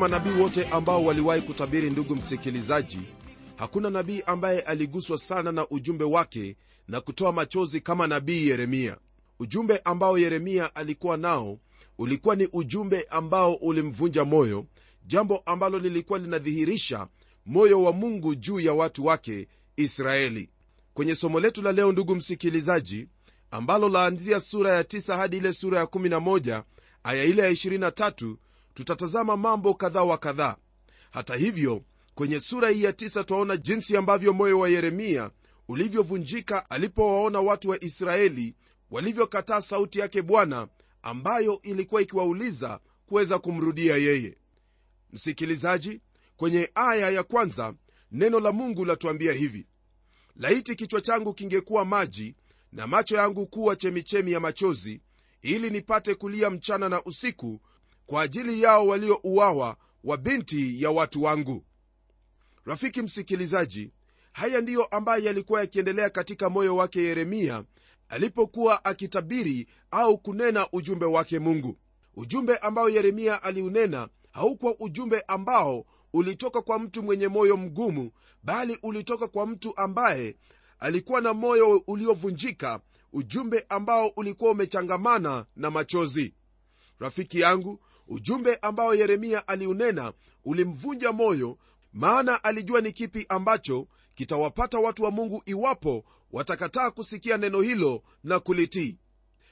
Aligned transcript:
manabii 0.00 0.30
wote 0.42 0.64
ambao 0.64 1.04
waliwahi 1.04 1.42
kutabiri 1.42 1.90
ndugu 1.90 2.16
msikilizaji 2.16 2.98
hakuna 3.56 3.90
nabii 3.90 4.22
ambaye 4.26 4.60
aliguswa 4.60 5.18
sana 5.18 5.52
na 5.52 5.68
ujumbe 5.68 6.04
wake 6.04 6.56
na 6.88 7.00
kutoa 7.00 7.32
machozi 7.32 7.80
kama 7.80 8.06
nabii 8.06 8.48
yeremia. 8.48 8.96
Ujumbe 9.38 9.78
ambao 9.84 10.18
yeremia 10.18 10.74
alikuwa 10.74 11.16
nao 11.16 11.58
ulikuwa 11.98 12.36
ni 12.36 12.48
ujumbe 12.52 13.06
ambao 13.10 13.54
ulimvunja 13.54 14.24
moyo 14.24 14.66
jambo 15.06 15.42
ambalo 15.46 15.78
lilikuwa 15.78 16.18
linadhihirisha 16.18 17.06
moyo 17.46 17.82
wa 17.82 17.92
mungu 17.92 18.34
juu 18.34 18.60
ya 18.60 18.72
watu 18.74 19.06
wake 19.06 19.48
israeli. 19.76 20.50
Kwenye 20.94 21.14
somo 21.14 21.40
letu 21.40 21.62
la 21.62 21.72
leo 21.72 21.92
ndugu 21.92 22.14
msikilizaji 22.16 23.08
ambalo 23.50 23.88
laanzia 23.88 24.40
sura 24.40 24.70
ya 24.74 24.82
9 24.82 25.16
hadi 25.16 25.36
ile 25.36 25.52
sura 25.52 25.78
ya 25.78 25.84
11 25.84 26.62
aya 27.04 27.24
ile 27.24 27.42
ya 27.42 27.50
23 27.52 28.34
tutatazama 28.74 29.36
mambo 29.36 29.74
kadhaa 29.74 30.04
wa 30.04 30.18
kadhaa 30.18 30.56
hata 31.10 31.36
hivyo 31.36 31.82
kwenye 32.14 32.40
sura 32.40 32.68
hii 32.70 32.82
ya 32.82 32.92
tisa 32.92 33.24
twaona 33.24 33.56
jinsi 33.56 33.96
ambavyo 33.96 34.32
moyo 34.32 34.58
wa 34.58 34.68
yeremia 34.68 35.30
ulivyovunjika 35.68 36.70
alipowaona 36.70 37.40
watu 37.40 37.68
wa 37.68 37.84
israeli 37.84 38.54
walivyokataa 38.90 39.60
sauti 39.60 39.98
yake 39.98 40.22
bwana 40.22 40.68
ambayo 41.02 41.60
ilikuwa 41.62 42.02
ikiwauliza 42.02 42.80
kuweza 43.06 43.38
kumrudia 43.38 43.96
yeye. 43.96 44.36
Msikilizaji 45.12 46.00
kwenye 46.36 46.70
aya 46.74 47.10
ya 47.10 47.22
kwanza 47.22 47.74
neno 48.12 48.40
la 48.40 48.52
mungu 48.52 48.84
latuambia 48.84 49.32
hivi. 49.32 49.66
Laiti 50.36 50.74
kichwa 50.76 51.00
changu 51.00 51.34
kingekuwa 51.34 51.84
maji 51.84 52.34
na 52.72 52.86
macho 52.86 53.16
yangu 53.16 53.46
kuwa 53.46 53.76
chemichemi 53.76 54.32
ya 54.32 54.40
machozi 54.40 55.00
ili 55.42 55.70
nipate 55.70 56.14
kulia 56.14 56.50
mchana 56.50 56.88
na 56.88 57.04
usiku 57.04 57.60
kwa 58.10 58.22
ajili 58.22 58.62
yao 58.62 58.86
waliouawa 58.86 59.76
wa 60.04 60.16
binti 60.16 60.82
ya 60.82 60.90
watu 60.90 61.22
wangu. 61.22 61.64
Rafiki 62.64 63.02
msikilizaji 63.02 63.90
haya 64.32 64.60
ndiyo 64.60 64.84
ambayo 64.84 65.24
yalikuwa 65.24 65.60
yakiendelea 65.60 66.10
katika 66.10 66.50
moyo 66.50 66.76
wake 66.76 67.02
yeremia 67.02 67.64
alipokuwa 68.08 68.84
akitabiri 68.84 69.68
au 69.90 70.18
kunena 70.18 70.68
ujumbe 70.72 71.06
wake 71.06 71.38
mungu. 71.38 71.78
Ujumbe 72.14 72.56
ambao 72.56 72.88
yeremia 72.88 73.42
aliunena 73.42 74.08
haukuwa 74.30 74.74
ujumbe 74.80 75.20
ambao 75.28 75.84
ulitoka 76.12 76.62
kwa 76.62 76.78
mtu 76.78 77.02
mwenye 77.02 77.28
moyo 77.28 77.56
mgumu 77.56 78.10
bali 78.42 78.78
ulitoka 78.82 79.28
kwa 79.28 79.46
mtu 79.46 79.76
ambaye 79.76 80.36
alikuwa 80.78 81.20
na 81.20 81.34
moyo 81.34 81.82
uliovunjika 81.86 82.80
ujumbe 83.12 83.66
ambao 83.68 84.06
ulikuwa 84.08 84.50
umechangamana 84.50 85.46
na 85.56 85.70
machozi. 85.70 86.34
Rafiki 86.98 87.40
yangu 87.40 87.80
ujumbe 88.10 88.56
ambao 88.62 88.94
yeremia 88.94 89.48
aliunena 89.48 90.12
ulimvunja 90.44 91.12
moyo 91.12 91.58
maana 91.92 92.44
alijua 92.44 92.80
ni 92.80 92.92
kipi 92.92 93.26
ambacho 93.28 93.86
kitawapata 94.14 94.78
watu 94.78 95.02
wa 95.02 95.10
mungu 95.10 95.42
iwapo 95.46 96.04
watakataa 96.32 96.90
kusikia 96.90 97.36
neno 97.36 97.60
hilo 97.60 98.02
na 98.24 98.40
kulitii. 98.40 98.98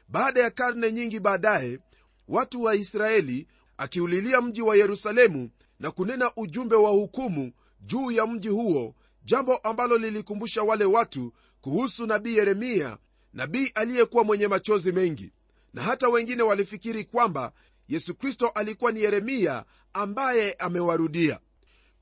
Baada 0.09 0.41
ya 0.43 0.51
karne 0.51 0.93
nyingi 0.93 1.21
baadaye 1.21 1.79
watu 2.29 2.63
wa 2.63 2.75
israeli 2.75 3.47
akiulilia 3.77 4.41
mji 4.41 4.63
wa 4.63 4.77
yerusalemu 4.77 5.51
na 5.81 5.91
kunena 5.91 6.33
ujumbe 6.37 6.77
wa 6.77 6.91
hukumu 6.91 7.53
juu 7.81 8.11
ya 8.11 8.27
mji 8.27 8.49
huo 8.49 8.95
jambo 9.25 9.57
ambalo 9.57 9.99
lilikumbusha 9.99 10.63
wale 10.63 10.85
watu 10.85 11.33
kuhusu 11.61 12.07
nabii 12.07 12.37
yeremia 12.37 12.99
nabii 13.33 13.71
aliyekuwa 13.75 14.25
mwenye 14.25 14.49
machozi 14.49 14.93
mengi. 14.93 15.33
Na 15.75 15.83
hata 15.83 16.09
wengine 16.09 16.43
walifikiri 16.43 17.05
kwamba 17.05 17.53
yesu 17.89 18.15
kristo 18.15 18.49
alikuwa 18.49 18.93
ni 18.93 19.01
yeremia 19.03 19.65
ambaye 19.93 20.53
amewarudia. 20.53 21.41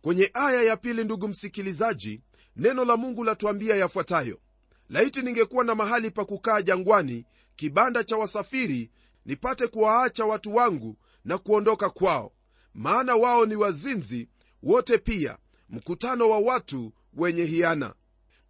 Kwenye 0.02 0.30
aya 0.34 0.62
ya 0.62 0.76
pili 0.76 1.04
ndugu 1.04 1.28
msikilizaji 1.28 2.20
neno 2.56 2.84
la 2.84 2.96
mungu 2.96 3.24
latuambia 3.24 3.76
yafuatayo. 3.76 4.40
Laiti 4.88 5.22
ningekuwa 5.22 5.64
na 5.64 5.74
mahali 5.74 6.10
pa 6.10 6.24
kukaa 6.24 6.62
jangwani 6.62 7.24
kibanda 7.56 8.04
cha 8.04 8.16
wasafiri 8.16 8.90
nipate 9.24 9.66
kuwaacha 9.66 10.24
watu 10.24 10.54
wangu 10.54 10.96
na 11.24 11.38
kuondoka 11.38 11.90
kwao. 11.90 12.32
Maana 12.74 13.16
wao 13.16 13.46
ni 13.46 13.56
wazinzi 13.56 14.28
wote 14.62 14.98
pia 14.98 15.38
mkutano 15.70 16.30
wa 16.30 16.38
watu 16.38 16.92
wenye 17.14 17.44
hiana. 17.44 17.94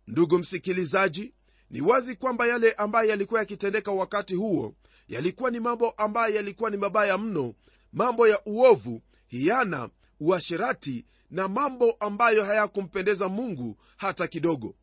Ndugu 0.07 0.39
msikilizaji 0.39 1.35
ni 1.71 1.81
wazi 1.81 2.17
kwamba 2.17 2.47
yale 2.47 2.73
ambayo 2.73 3.09
yalikuwa 3.11 3.41
yakitendeka 3.41 3.93
wakati 3.93 4.35
huo 4.35 4.75
yalikuwa 5.09 5.51
ni 5.51 5.61
mambo 5.61 5.91
ambayo 5.91 6.35
yalikuwa 6.35 6.71
ni 6.71 6.77
mabaya 6.77 7.19
mno 7.19 7.55
mambo 7.93 8.29
ya 8.29 8.41
uovu 8.47 9.03
hiana 9.27 9.89
uasherati 10.21 11.05
na 11.31 11.49
mambo 11.49 11.91
ambayo 12.01 12.45
hayakumpendeza 12.45 13.29
mungu 13.29 13.77
hata 13.97 14.27
kidogo. 14.27 14.75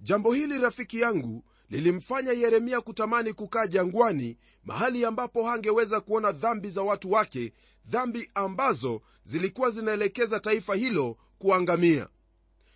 Jambo 0.00 0.32
hili 0.32 0.58
rafiki 0.58 1.00
yangu 1.00 1.44
lilimfanya 1.70 2.32
yeremia 2.32 2.80
kutamani 2.80 3.32
kukaa 3.32 3.66
jangwani 3.66 4.38
mahali 4.64 5.04
ambapo 5.04 5.44
hangeweza 5.44 6.00
kuona 6.00 6.32
dhambi 6.32 6.70
za 6.70 6.82
watu 6.82 7.12
wake 7.12 7.52
dhambi 7.86 8.30
ambazo 8.34 9.02
zilikuwa 9.24 9.70
zinaelekeza 9.70 10.40
taifa 10.40 10.74
hilo 10.74 11.16
kuangamia. 11.38 12.08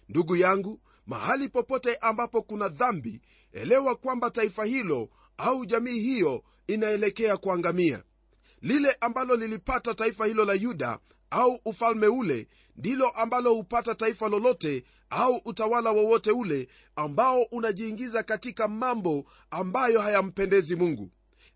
Ndugu 0.09 0.37
yangu 0.37 0.81
mahali 1.07 1.49
popote 1.49 1.95
ambapo 1.97 2.43
kuna 2.43 2.69
dhambi 2.69 3.21
elewa 3.53 3.97
kwamba 3.97 4.31
taifa 4.31 4.65
hilo 4.65 5.09
au 5.43 5.65
jamii 5.67 5.99
hiyo 6.01 6.45
inaelekea 6.67 7.37
kuangamia. 7.37 8.03
Lile 8.63 8.97
ambalo 9.01 9.37
lilipata 9.37 9.95
taifa 9.95 10.27
hilo 10.27 10.45
la 10.45 10.55
yuda 10.55 10.99
au 11.31 11.61
ufalme 11.65 12.07
ule 12.07 12.49
ndilo 12.77 13.09
ambalo 13.09 13.55
hupata 13.55 13.95
taifa 13.95 14.29
lolote 14.29 14.85
au 15.11 15.41
utawala 15.45 15.91
wowote 15.91 16.31
ule 16.31 16.69
ambao 16.97 17.43
unajiingiza 17.43 18.23
katika 18.23 18.69
mambo 18.69 19.25
ambayo 19.51 20.01
hayampendezi 20.01 20.77
mungu. 20.77 21.11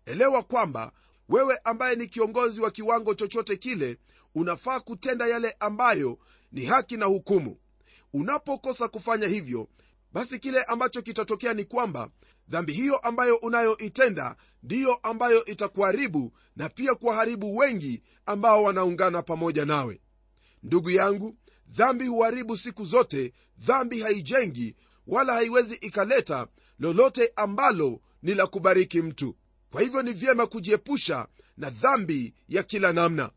Elewa 0.05 0.43
kwamba 0.43 0.91
wewe 1.29 1.57
ambaye 1.63 1.95
ni 1.95 2.07
kiongozi 2.07 2.61
wa 2.61 2.71
kiwango 2.71 3.13
chochote 3.13 3.55
kile 3.57 3.97
unafaa 4.35 4.79
kutenda 4.79 5.27
yale 5.27 5.55
ambayo 5.59 6.17
ni 6.51 6.65
haki 6.65 6.97
na 6.97 7.05
hukumu. 7.05 7.57
Unapokosa 8.13 8.87
kufanya 8.87 9.27
hivyo 9.27 9.67
basi 10.13 10.39
kile 10.39 10.63
ambacho 10.63 11.01
kitatokea 11.01 11.53
ni 11.53 11.63
kwamba 11.65 12.09
dhambi 12.47 12.73
hiyo 12.73 12.97
ambayo 12.97 13.35
unayoitenda 13.35 14.35
ndiyo 14.63 14.93
ambayo 14.95 15.45
itakuharibu 15.45 16.31
na 16.55 16.69
pia 16.69 16.95
kuwaharibu 16.95 17.57
wengi 17.57 18.03
ambao 18.25 18.63
wanaungana 18.63 19.21
pamoja 19.21 19.65
nawe. 19.65 20.01
Ndugu 20.63 20.89
yangu 20.89 21.37
dhambi 21.67 22.07
huharibu 22.07 22.57
siku 22.57 22.85
zote 22.85 23.33
dhambi 23.57 23.99
haijengi 24.01 24.75
wala 25.07 25.33
haiwezi 25.33 25.75
ikaleta 25.75 26.47
lolote 26.79 27.31
ambalo 27.35 28.01
ni 28.23 28.33
la 28.35 28.47
kubariki 28.47 29.01
mtu. 29.01 29.35
Kwa 29.71 29.81
hivyo 29.81 30.01
ni 30.01 30.13
vyema 30.13 30.47
kujiepusha 30.47 31.27
na 31.57 31.69
dhambi 31.69 32.33
ya 32.49 32.63
kila 32.63 32.93
namna. 32.93 33.29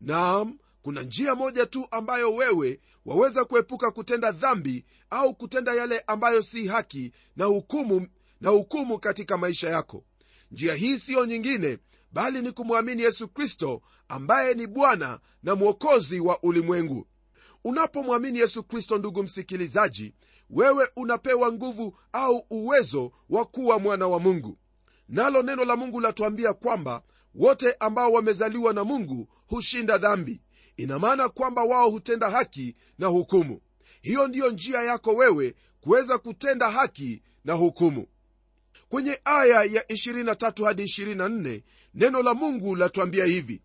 Naam 0.00 0.58
kuna 0.82 1.02
njia 1.02 1.34
moja 1.34 1.66
tu 1.66 1.86
ambayo 1.90 2.34
wewe 2.34 2.80
waweza 3.04 3.44
kuepuka 3.44 3.90
kutenda 3.90 4.32
dhambi 4.32 4.84
au 5.10 5.34
kutenda 5.34 5.74
yale 5.74 6.00
ambayo 6.06 6.42
si 6.42 6.66
haki 6.66 7.12
na 7.36 7.44
hukumu 7.44 8.08
na 8.40 8.50
hukumu 8.50 8.98
katika 8.98 9.36
maisha 9.36 9.70
yako. 9.70 10.04
Njia 10.50 10.74
hii 10.74 10.98
siyo 10.98 11.26
nyingine 11.26 11.78
bali 12.12 12.42
ni 12.42 12.52
kumwamini 12.52 13.02
yesu 13.02 13.28
kristo 13.28 13.82
ambaye 14.08 14.54
ni 14.54 14.66
bwana 14.66 15.20
na 15.42 15.54
mwokozi 15.54 16.20
wa 16.20 16.42
ulimwengu. 16.42 17.06
Unapomwamini 17.64 18.38
yesu 18.38 18.64
kristo 18.64 18.98
ndugu 18.98 19.22
msikilizaji 19.22 20.14
wewe 20.50 20.88
unapewa 20.96 21.52
nguvu 21.52 21.98
au 22.12 22.46
uwezo 22.50 23.12
wa 23.30 23.44
kuwa 23.44 23.78
mwana 23.78 24.08
wa 24.08 24.20
mungu. 24.20 24.58
Nalo 25.08 25.42
neno 25.42 25.64
la 25.64 25.76
mungu 25.76 26.00
latuambia 26.00 26.52
kwamba 26.54 27.02
wote 27.34 27.72
ambao 27.80 28.12
wamezaliwa 28.12 28.72
na 28.72 28.84
mungu 28.84 29.28
hushinda 29.46 29.98
dhambi. 29.98 30.40
Ina 30.76 30.98
maana 30.98 31.28
kwamba 31.28 31.64
wao 31.64 31.90
hutenda 31.90 32.30
haki 32.30 32.76
na 32.98 33.06
hukumu. 33.06 33.60
Hiyo 34.02 34.28
ndiyo 34.28 34.50
njia 34.50 34.82
yako 34.82 35.14
wewe 35.14 35.54
kuweza 35.80 36.18
kutenda 36.18 36.70
haki 36.70 37.22
na 37.44 37.52
hukumu 37.52 38.06
kwenye 38.88 39.20
aya 39.24 39.64
ya 39.64 39.82
23 39.82 40.64
hadi 40.64 40.82
24 40.84 41.62
neno 41.94 42.22
la 42.22 42.34
mungu 42.34 42.76
latuambia 42.76 43.24
hivi. 43.24 43.62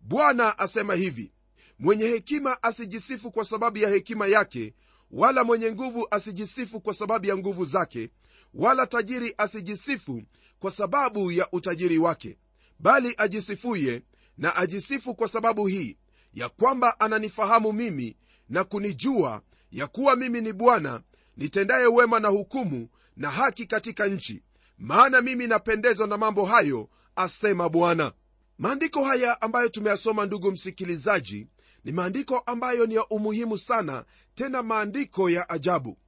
Bwana 0.00 0.58
asema 0.58 0.94
hivi 0.94 1.32
mwenye 1.78 2.04
hekima 2.06 2.62
asijisifu 2.62 3.30
kwa 3.30 3.44
sababu 3.44 3.78
ya 3.78 3.88
hekima 3.88 4.26
yake 4.26 4.74
wala 5.10 5.44
mwenye 5.44 5.72
nguvu 5.72 6.06
asijisifu 6.10 6.80
kwa 6.80 6.94
sababu 6.94 7.26
ya 7.26 7.36
nguvu 7.36 7.64
zake 7.64 8.10
wala 8.54 8.86
tajiri 8.86 9.34
asijisifu 9.38 10.22
kwa 10.58 10.70
sababu 10.70 11.32
ya 11.32 11.48
utajiri 11.52 11.98
wake. 11.98 12.38
Bali 12.78 13.14
ajisifuye 13.18 14.02
na 14.38 14.56
ajisifu 14.56 15.14
kwa 15.14 15.28
sababu 15.28 15.66
hii 15.66 15.96
ya 16.34 16.48
kwamba 16.48 17.00
ananifahamu 17.00 17.72
mimi 17.72 18.16
na 18.48 18.64
kunijua 18.64 19.42
ya 19.72 19.86
kuwa 19.86 20.16
mimi 20.16 20.40
ni 20.40 20.52
bwana 20.52 21.02
nitendaye 21.36 21.86
wema 21.86 22.20
na 22.20 22.28
hukumu 22.28 22.88
na 23.16 23.30
haki 23.30 23.66
katika 23.66 24.06
nchi 24.06 24.42
maana 24.78 25.20
mimi 25.20 25.46
napendezwa 25.46 26.06
na 26.06 26.16
mambo 26.18 26.44
hayo 26.44 26.88
asema 27.16 27.68
bwana. 27.68 28.12
Maandiko 28.58 29.04
haya 29.04 29.42
ambayo 29.42 29.68
tumeyasoma 29.68 30.26
ndugu 30.26 30.52
msikilizaji 30.52 31.46
ni 31.84 31.92
maandiko 31.92 32.38
ambayo 32.38 32.86
ni 32.86 32.94
ya 32.94 33.06
umuhimu 33.08 33.58
sana 33.58 34.04
tena 34.34 34.62
maandiko 34.62 35.30
ya 35.30 35.48
ajabu. 35.50 35.98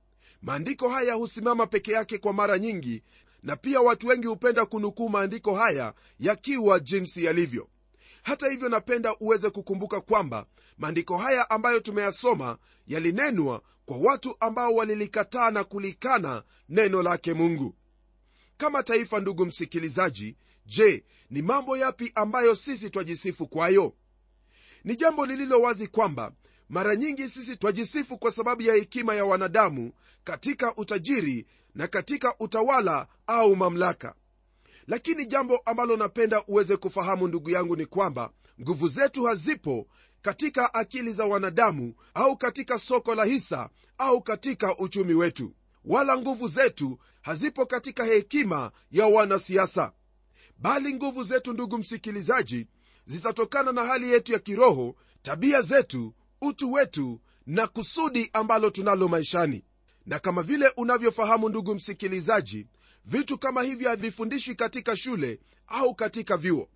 Maandiko 0.43 0.89
haya 0.89 1.15
husimama 1.15 1.67
peke 1.67 1.93
yake 1.93 2.19
kwa 2.19 2.33
mara 2.33 2.59
nyingi 2.59 3.03
na 3.43 3.57
pia 3.57 3.81
watu 3.81 4.07
wengi 4.07 4.27
hupenda 4.27 4.67
kunukuu 4.67 5.09
maandiko 5.09 5.55
haya 5.55 5.95
yakiwa 6.21 6.81
jinsi 6.81 7.25
yalivyo. 7.25 7.69
Hata 8.23 8.49
hivyo 8.51 8.69
napenda 8.69 9.17
uweze 9.21 9.51
kukumbuka 9.51 10.01
kwamba 10.01 10.47
maandiko 10.79 11.17
haya 11.19 11.51
ambayo 11.51 11.81
tumeyasoma 11.81 12.59
yalinenwa 12.87 13.63
kwa 13.87 13.97
watu 13.97 14.37
ambao 14.41 14.75
walilikataa 14.75 15.51
na 15.51 15.65
kulikana 15.65 16.43
neno 16.69 17.03
lake 17.03 17.35
mungu 17.35 17.75
kama 18.57 18.83
taifa 18.83 19.21
ndugu 19.21 19.47
msikilizaji 19.47 20.37
je 20.67 21.05
ni 21.31 21.43
mambo 21.43 21.77
yapi 21.77 22.13
ambayo 22.15 22.55
sisi 22.55 22.91
twajisifu 22.91 23.47
kwayo? 23.47 23.95
Ni 24.85 24.97
jambo 24.97 25.27
lililo 25.27 25.61
wazi 25.61 25.87
kwamba 25.89 26.33
mara 26.69 26.97
nyingi 26.97 27.29
sisi 27.29 27.57
twajisifu 27.57 28.19
kwa 28.19 28.31
sababu 28.31 28.63
ya 28.63 28.75
hekima 28.75 29.15
ya 29.15 29.25
wanadamu 29.25 29.93
katika 30.25 30.77
utajiri 30.77 31.47
na 31.75 31.87
katika 31.87 32.35
utawala 32.39 33.07
au 33.27 33.57
mamlaka. 33.57 34.15
Lakini 34.87 35.27
jambo 35.27 35.57
ambalo 35.57 35.97
napenda 35.97 36.45
uweze 36.47 36.77
kufahamu 36.77 37.29
ndugu 37.29 37.51
yangu 37.51 37.77
ni 37.77 37.87
kwamba 37.87 38.31
nguvu 38.61 38.89
zetu 38.89 39.25
hazipo 39.25 39.87
katika 40.23 40.75
akili 40.75 41.13
za 41.13 41.25
wanadamu 41.27 41.95
au 42.15 42.37
katika 42.37 42.79
soko 42.79 43.15
la 43.15 43.25
hisa 43.25 43.71
au 43.99 44.23
katika 44.23 44.79
uchumi 44.79 45.15
wetu 45.15 45.53
wala 45.87 46.17
nguvu 46.19 46.49
zetu 46.49 46.99
hazipo 47.23 47.67
katika 47.67 48.05
hekima 48.05 48.71
ya 48.91 49.07
wanasiasa. 49.07 49.93
Bali 50.59 50.95
nguvu 50.95 51.25
zetu 51.25 51.53
ndugu 51.53 51.79
msikilizaji 51.79 52.67
zitatokana 53.07 53.73
na 53.73 53.85
hali 53.85 54.11
yetu 54.13 54.33
ya 54.33 54.39
kiroho 54.39 54.95
tabia 55.23 55.63
zetu 55.63 56.15
utu 56.41 56.73
wetu 56.73 57.21
na 57.47 57.67
kusudi 57.67 58.31
ambalo 58.33 58.71
tunalo 58.71 59.09
maishani. 59.09 59.65
Na 60.07 60.19
kama 60.19 60.43
vile 60.43 60.73
unavyofahamu 60.77 61.49
ndugu 61.49 61.75
msikilizaji 61.75 62.67
vitu 63.05 63.39
kama 63.39 63.63
hivyo 63.63 63.89
havifundishwi 63.89 64.55
katika 64.55 64.97
shule 64.97 65.41
au 65.67 65.95
katika 65.95 66.37
vyuo. 66.37 66.69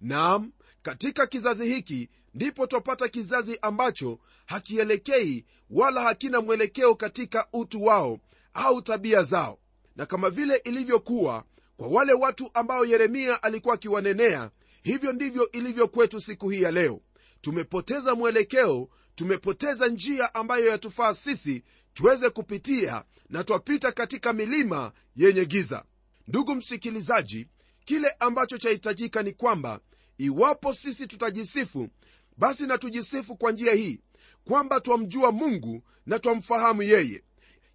Naam 0.00 0.52
katika 0.82 1.26
kizazi 1.26 1.66
hiki 1.74 2.08
ndipo 2.34 2.66
twapata 2.66 3.08
kizazi 3.08 3.58
ambacho 3.62 4.18
hakielekei 4.46 5.44
wala 5.70 6.02
hakina 6.02 6.40
mwelekeo 6.40 6.94
katika 6.94 7.46
utu 7.52 7.84
wao 7.84 8.18
au 8.56 8.82
tabia 8.82 9.22
zao. 9.22 9.58
Na 9.96 10.06
kama 10.06 10.30
vile 10.30 10.56
ilivyokuwa 10.56 11.44
kwa 11.76 11.88
wale 11.88 12.12
watu 12.12 12.50
ambao 12.54 12.84
yeremia 12.84 13.42
alikuwa 13.42 13.74
akiwanenea 13.74 14.50
hivyo 14.82 15.12
ndivyo 15.12 15.50
ilivyo 15.52 15.88
kwetu 15.88 16.20
siku 16.20 16.48
hii 16.50 16.62
ya 16.62 16.70
leo. 16.70 17.00
Tumepoteza 17.40 18.14
mwelekeo 18.14 18.88
tumepoteza 19.14 19.88
njia 19.88 20.34
ambayo 20.34 20.66
yatufaa 20.66 21.14
sisi 21.14 21.62
tuweze 21.94 22.30
kupitia 22.30 23.04
na 23.28 23.44
twapita 23.44 23.92
katika 23.92 24.32
milima 24.32 24.92
yenye 25.16 25.44
giza. 25.44 25.84
Ndugu 26.28 26.54
msikilizaji 26.54 27.46
kile 27.84 28.08
ambacho 28.20 28.58
chahitajika 28.58 29.22
ni 29.22 29.32
kwamba 29.32 29.80
iwapo 30.18 30.74
sisi 30.74 31.06
tutajisifu 31.06 31.88
basi 32.36 32.66
na 32.66 32.78
tujisifu 32.78 33.36
kwa 33.36 33.52
njia 33.52 33.72
hii 33.74 34.00
kwamba 34.44 34.80
twamjua 34.80 35.32
mungu 35.32 35.82
na 36.06 36.18
twamfahamu 36.18 36.82
yeye 36.82 37.22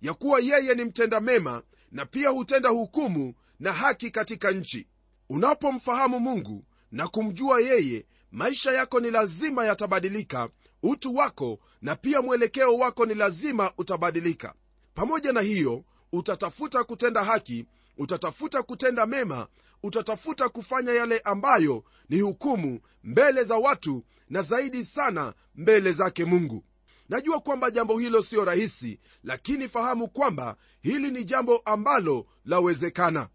ya 0.01 0.13
kuwa 0.13 0.39
yeye 0.39 0.75
ni 0.75 0.86
mtenda 0.86 1.19
mema 1.19 1.63
na 1.92 2.06
pia 2.06 2.30
hutenda 2.30 2.69
hukumu 2.69 3.33
na 3.59 3.74
haki 3.74 4.12
katika 4.12 4.51
nchi. 4.51 4.88
Unapomfahamu 5.30 6.19
mungu 6.19 6.65
na 6.92 7.07
kumjua 7.07 7.62
yeye 7.62 8.06
maisha 8.31 8.71
yako 8.71 9.00
ni 9.00 9.12
lazima 9.12 9.65
yatabadilika 9.65 10.50
utu 10.83 11.15
wako 11.15 11.59
na 11.81 11.95
pia 11.95 12.21
mwelekeo 12.21 12.75
wako 12.77 13.06
ni 13.06 13.13
lazima 13.13 13.71
utabadilika. 13.77 14.53
Pamoja 14.94 15.31
na 15.33 15.42
hiyo 15.42 15.83
utatafuta 16.13 16.83
kutenda 16.83 17.24
haki 17.24 17.65
utatafuta 17.98 18.63
kutenda 18.63 19.06
mema 19.06 19.48
utatafuta 19.83 20.50
kufanya 20.50 20.92
yale 20.94 21.19
ambayo 21.19 21.83
ni 22.09 22.19
hukumu 22.19 22.80
mbele 23.03 23.44
za 23.44 23.57
watu 23.57 24.03
na 24.30 24.42
zaidi 24.42 24.86
sana 24.86 25.33
mbele 25.56 25.92
zake 25.92 26.25
mungu 26.25 26.63
najua 27.12 27.40
kwamba 27.40 27.72
jambo 27.72 28.00
hilo 28.00 28.22
siyo 28.24 28.46
rahisi 28.46 29.00
lakini 29.24 29.68
fahamu 29.69 30.08
kwamba 30.08 30.56
hili 30.81 31.12
ni 31.12 31.24
jambo 31.24 31.58
ambalo 31.58 32.25
lawezekana. 32.46 33.30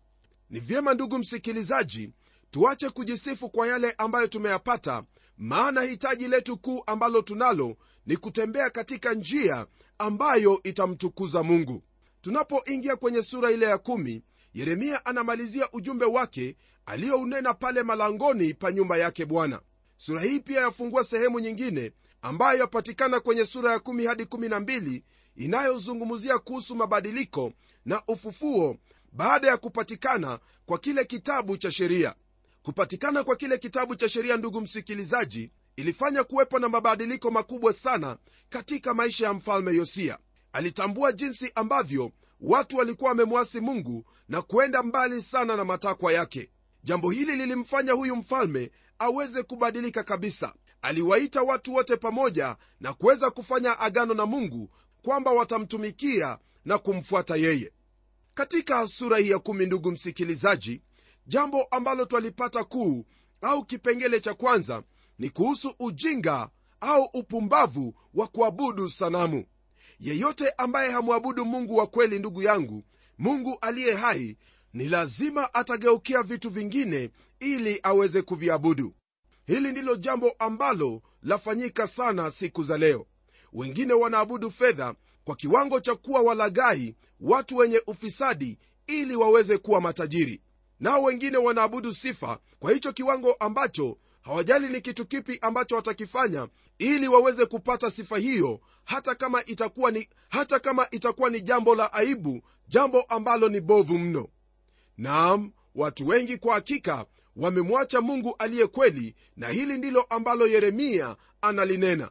Ni 0.51 0.61
vyema 0.61 0.95
ndugu 0.95 1.19
msikilizaji 1.19 2.11
tuache 2.51 2.91
kujisifu 2.91 3.51
kwa 3.51 3.69
yale 3.69 3.95
ambayo 3.99 4.27
tumeyapata 4.27 5.03
maana 5.39 5.83
hitaji 5.83 6.29
letu 6.29 6.57
kuu 6.57 6.83
ambalo 6.87 7.23
tunalo 7.23 7.77
ni 8.07 8.17
kutembea 8.17 8.71
katika 8.71 9.15
njia 9.15 9.67
ambayo 9.99 10.61
itamtukuza 10.63 11.43
mungu. 11.43 11.83
Tunapoingia 12.21 12.97
kwenye 12.97 13.23
sura 13.23 13.51
ile 13.51 13.67
ya 13.67 13.79
kumi 13.79 14.23
yeremia 14.55 15.07
anamalizia 15.07 15.69
ujumbe 15.73 16.05
wake 16.05 16.57
aliyounena 16.87 17.55
pale 17.55 17.83
malangoni 17.83 18.55
pa 18.55 18.73
nyumba 18.73 18.97
yake 18.99 19.25
bwana. 19.25 19.61
Sura 19.97 20.23
hii 20.23 20.41
pia 20.41 20.61
yafungua 20.61 21.05
sehemu 21.05 21.41
nyingine 21.41 21.93
ambayo 22.27 22.59
yapatikana 22.59 23.21
kwenye 23.21 23.47
sura 23.47 23.71
ya 23.73 23.79
1 23.79 24.07
hadi 24.07 24.25
12 24.25 25.03
inayozungumzia 25.37 26.39
kuhusu 26.39 26.77
mabadiliko 26.77 27.53
na 27.85 28.03
ufufuo 28.09 28.77
baada 29.13 29.49
ya 29.49 29.57
kupatikana 29.57 30.39
kwa 30.67 30.79
kile 30.79 31.05
kitabu 31.05 31.57
cha 31.57 31.73
sheria. 31.73 32.15
Kupatikana 32.63 33.25
kwa 33.25 33.37
kile 33.37 33.59
kitabu 33.59 33.97
cha 33.97 34.09
sheria 34.09 34.37
ndugu 34.37 34.61
msikilizaji 34.61 35.51
ilifanya 35.77 36.25
kuwepo 36.25 36.59
na 36.59 36.69
mabadiliko 36.69 37.31
makubwa 37.31 37.73
sana 37.73 38.17
katika 38.49 38.95
maisha 38.95 39.27
ya 39.27 39.33
mfalme 39.35 39.75
yosia. 39.75 40.19
Alitambua 40.53 41.13
jinsi 41.13 41.53
ambavyo 41.55 42.13
watu 42.41 42.77
walikuwa 42.77 43.09
wamemwasi 43.11 43.61
mungu 43.61 44.05
na 44.29 44.43
kuenda 44.43 44.83
mbali 44.83 45.23
sana 45.23 45.57
na 45.57 45.65
matakwa 45.65 46.13
yake. 46.13 46.51
Jambo 46.85 47.11
hili 47.11 47.37
lilimfanya 47.37 47.93
huyu 47.93 48.17
mfalme 48.17 48.71
aweze 48.99 49.43
kubadilika 49.43 50.03
kabisa 50.03 50.55
aliwaita 50.87 51.43
watu 51.43 51.75
wote 51.75 51.97
pamoja 51.97 52.57
na 52.81 52.93
kuweza 52.93 53.31
kufanya 53.31 53.79
agano 53.81 54.15
na 54.15 54.27
mungu 54.27 54.71
kwamba 55.03 55.31
watamtumikia 55.33 56.39
na 56.65 56.79
kumfuata 56.79 57.37
yeye. 57.37 57.73
Katika 58.35 58.89
sura 58.89 59.19
hii 59.19 59.31
ya 59.31 59.39
kumi 59.39 59.67
ndugu 59.67 59.91
msikilizaji 59.93 60.81
jambo 61.27 61.63
ambalo 61.63 62.05
twalipata 62.05 62.65
kuu 62.65 63.05
au 63.43 63.65
kipengele 63.65 64.21
cha 64.21 64.35
kwanza 64.35 64.83
ni 65.19 65.31
kuhusu 65.31 65.75
ujinga 65.79 66.51
au 66.81 67.03
upumbavu 67.15 67.95
wa 68.15 68.27
kuabudu 68.27 68.91
sanamu. 68.91 69.45
Yeyote 70.01 70.51
ambaye 70.59 70.91
hamwabudu 70.91 71.45
mungu 71.45 71.77
wa 71.77 71.87
kweli 71.87 72.19
ndugu 72.19 72.43
yangu 72.43 72.83
mungu 73.19 73.59
aliye 73.61 73.95
hai 73.95 74.37
ni 74.73 74.89
lazima 74.89 75.55
atageukia 75.55 76.23
vitu 76.23 76.51
vingine 76.51 77.11
ili 77.41 77.81
aweze 77.83 78.23
kuviabudu 78.23 78.95
hili 79.47 79.73
ndilo 79.73 79.97
jambo 79.97 80.31
ambalo 80.39 81.03
lafanyika 81.23 81.87
sana 81.87 82.31
siku 82.31 82.63
za 82.65 82.79
leo. 82.79 83.07
Wengine 83.53 83.93
wanaabudu 83.93 84.51
fedha 84.51 84.95
kwa 85.25 85.37
kiwango 85.37 85.81
cha 85.81 85.95
kuwa 85.95 86.21
walagai 86.21 86.95
watu 87.21 87.57
wenye 87.57 87.83
ufisadi 87.87 88.59
ili 88.87 89.17
waweze 89.17 89.59
kuwa 89.59 89.81
matajiri. 89.81 90.41
Nao 90.81 91.03
wengine 91.03 91.37
wanaabudu 91.37 91.95
sifa 91.95 92.39
kwa 92.59 92.73
hicho 92.73 92.93
kiwango 92.93 93.33
ambacho 93.33 93.99
hawajali 94.21 94.69
ni 94.69 94.81
kitu 94.81 95.07
kipi 95.07 95.39
ambacho 95.43 95.77
watakifanya 95.77 96.49
ili 96.79 97.09
waweze 97.09 97.47
kupata 97.47 97.91
sifa 97.91 98.19
hiyo 98.19 98.61
hata 98.85 99.15
kama 99.15 99.45
itakuwa 99.45 99.91
ni, 99.91 100.09
hata 100.29 100.59
kama 100.59 100.87
itakuwa 100.91 101.31
ni 101.31 101.41
jambo 101.41 101.75
la 101.75 101.93
aibu 101.93 102.43
jambo 102.69 103.03
ambalo 103.03 103.49
ni 103.49 103.61
bovu 103.61 103.99
mno. 103.99 104.29
Naam 104.99 105.53
watu 105.75 106.07
wengi 106.09 106.37
kwa 106.39 106.55
hakika 106.55 107.07
wamemwacha 107.37 108.01
mungu 108.01 108.35
aliye 108.39 108.67
kweli 108.67 109.15
na 109.37 109.49
hili 109.49 109.79
ndilo 109.79 110.03
ambalo 110.03 110.47
yeremia 110.47 111.17
analinena. 111.41 112.11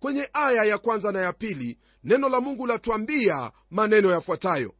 Kwenye 0.00 0.28
aya 0.32 0.64
ya 0.64 0.78
kwanza 0.78 1.12
na 1.12 1.20
ya 1.20 1.32
pili 1.32 1.78
neno 2.04 2.28
la 2.28 2.40
mungu 2.40 2.66
latwambia 2.66 3.52
maneno 3.70 4.10
yafuatayo. 4.10 4.74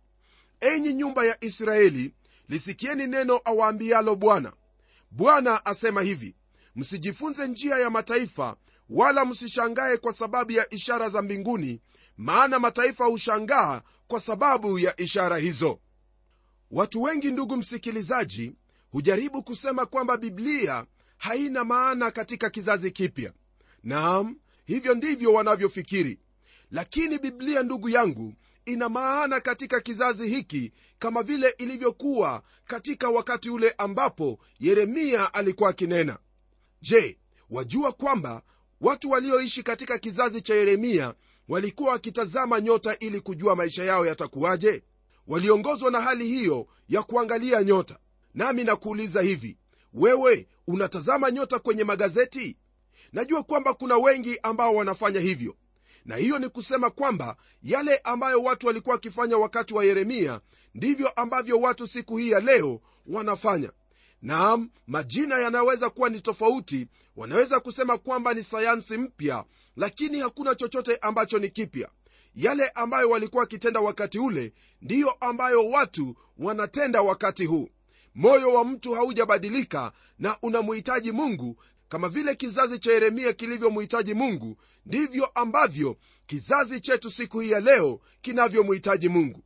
Enyi 0.60 0.92
nyumba 0.94 1.24
ya 1.26 1.44
israeli 1.44 2.14
lisikieni 2.48 3.06
neno 3.06 3.40
awaambialo 3.44 4.16
bwana. 4.16 4.52
Bwana 5.10 5.66
asema 5.66 6.02
hivi 6.02 6.34
msijifunze 6.76 7.48
njia 7.48 7.78
ya 7.78 7.90
mataifa 7.90 8.56
wala 8.90 9.24
msishangae 9.24 9.96
kwa 9.96 10.12
sababu 10.12 10.52
ya 10.52 10.74
ishara 10.74 11.08
za 11.08 11.22
mbinguni 11.22 11.80
maana 12.16 12.58
mataifa 12.58 13.04
hushangaa 13.04 13.82
kwa 14.08 14.20
sababu 14.20 14.78
ya 14.78 15.00
ishara 15.00 15.36
hizo. 15.36 15.78
Watu 16.70 17.02
wengi 17.02 17.30
ndugu 17.30 17.56
msikilizaji 17.56 18.52
hujaribu 18.90 19.42
kusema 19.42 19.86
kwamba 19.86 20.16
biblia 20.16 20.86
haina 21.16 21.64
maana 21.64 22.10
katika 22.10 22.50
kizazi 22.50 22.90
kipya. 22.90 23.32
Naam 23.82 24.36
hivyo 24.64 24.94
ndivyo 24.94 25.32
wanavyofikiri. 25.32 26.18
Lakini 26.70 27.18
biblia 27.18 27.62
ndugu 27.62 27.88
yangu 27.88 28.34
ina 28.64 28.88
maana 28.88 29.40
katika 29.40 29.80
kizazi 29.80 30.28
hiki 30.28 30.72
kama 30.98 31.22
vile 31.22 31.54
ilivyokuwa 31.58 32.42
katika 32.66 33.08
wakati 33.08 33.50
ule 33.50 33.74
ambapo 33.78 34.38
yeremia 34.60 35.34
alikuwa 35.34 35.70
akinena. 35.70 36.18
Je 36.82 37.18
wajua 37.50 37.92
kwamba 37.92 38.42
watu 38.80 39.10
walioishi 39.10 39.62
katika 39.62 39.98
kizazi 39.98 40.42
cha 40.42 40.54
yeremia 40.54 41.14
walikuwa 41.48 41.92
wakitazama 41.92 42.60
nyota 42.60 42.98
ili 42.98 43.20
kujua 43.20 43.56
maisha 43.56 43.84
yao 43.84 44.06
yatakuwaje? 44.06 44.82
Waliongozwa 45.26 45.90
na 45.90 46.00
hali 46.00 46.26
hiyo 46.26 46.66
ya 46.88 47.02
kuangalia 47.02 47.62
nyota 47.64 47.98
nami 48.34 48.64
nakuuliza 48.64 49.22
hivi 49.22 49.56
wewe 49.92 50.48
unatazama 50.66 51.30
nyota 51.30 51.58
kwenye 51.58 51.84
magazeti? 51.84 52.56
Najua 53.12 53.42
kwamba 53.42 53.74
kuna 53.74 53.96
wengi 53.96 54.38
ambao 54.42 54.74
wanafanya 54.74 55.20
hivyo. 55.20 55.56
Na 56.04 56.16
hiyo 56.16 56.38
ni 56.38 56.48
kusema 56.48 56.90
kwamba 56.90 57.36
yale 57.62 57.96
ambayo 58.04 58.42
watu 58.42 58.66
walikuwa 58.66 58.94
wakifanya 58.94 59.38
wakati 59.38 59.74
wa 59.74 59.84
yeremia 59.84 60.40
ndivyo 60.74 61.08
ambavyo 61.08 61.60
watu 61.60 61.86
siku 61.86 62.16
hii 62.16 62.30
ya 62.30 62.40
leo 62.40 62.80
wanafanya. 63.06 63.72
Naam 64.22 64.70
majina 64.86 65.38
yanaweza 65.38 65.90
kuwa 65.90 66.08
ni 66.08 66.20
tofauti. 66.20 66.86
Wanaweza 67.16 67.60
kusema 67.60 67.98
kwamba 67.98 68.34
ni 68.34 68.42
sayansi 68.42 68.98
mpya 68.98 69.44
lakini 69.76 70.20
hakuna 70.20 70.54
chochote 70.54 70.96
ambacho 70.96 71.38
ni 71.38 71.48
kipya. 71.48 71.88
Yale 72.34 72.68
ambayo 72.68 73.10
walikuwa 73.10 73.40
wakitenda 73.40 73.80
wakati 73.80 74.18
ule 74.18 74.52
ndiyo 74.82 75.10
ambayo 75.10 75.68
watu 75.70 76.16
wanatenda 76.38 77.02
wakati 77.02 77.44
huu 77.46 77.68
moyo 78.18 78.52
wa 78.52 78.64
mtu 78.64 78.92
haujabadilika 78.94 79.92
na 80.18 80.36
unamuhitaji 80.42 81.12
mungu 81.12 81.56
kama 81.88 82.08
vile 82.08 82.34
kizazi 82.34 82.78
cha 82.78 82.92
yeremia 82.92 83.32
kilivyomuhitaji 83.32 84.14
mungu 84.14 84.56
ndivyo 84.86 85.26
ambavyo 85.26 85.96
kizazi 86.26 86.80
chetu 86.80 87.10
siku 87.10 87.40
hii 87.40 87.50
ya 87.50 87.60
leo 87.60 88.00
kinavyomuhitaji 88.20 89.08
mungu. 89.08 89.42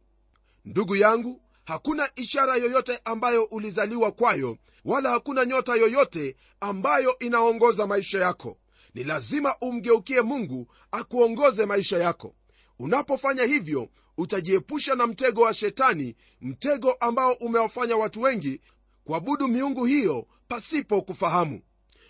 Ndugu 0.65 0.97
yangu 0.97 1.43
hakuna 1.65 2.11
ishara 2.17 2.57
yoyote 2.57 3.01
ambayo 3.05 3.45
ulizaliwa 3.45 4.13
kwayo 4.13 4.59
wala 4.85 5.11
hakuna 5.11 5.45
nyota 5.45 5.75
yoyote 5.77 6.37
ambayo 6.61 7.19
inaongoza 7.19 7.87
maisha 7.87 8.19
yako. 8.19 8.59
Ni 8.95 9.05
lazima 9.05 9.57
umgeukie 9.61 10.21
mungu 10.21 10.67
akuongoze 10.91 11.67
maisha 11.67 11.99
yako. 11.99 12.35
Unapofanya 12.79 13.45
hivyo 13.45 13.89
utajiepusha 14.19 14.95
na 14.95 15.07
mtego 15.07 15.41
wa 15.43 15.55
shetani 15.55 16.17
mtego 16.41 16.93
ambao 16.93 17.33
umewafanya 17.33 17.97
watu 17.97 18.21
wengi 18.23 18.61
kuabudu 19.05 19.49
miungu 19.49 19.85
hiyo 19.85 20.27
pasipo 20.49 21.03
kufahamu. 21.03 21.61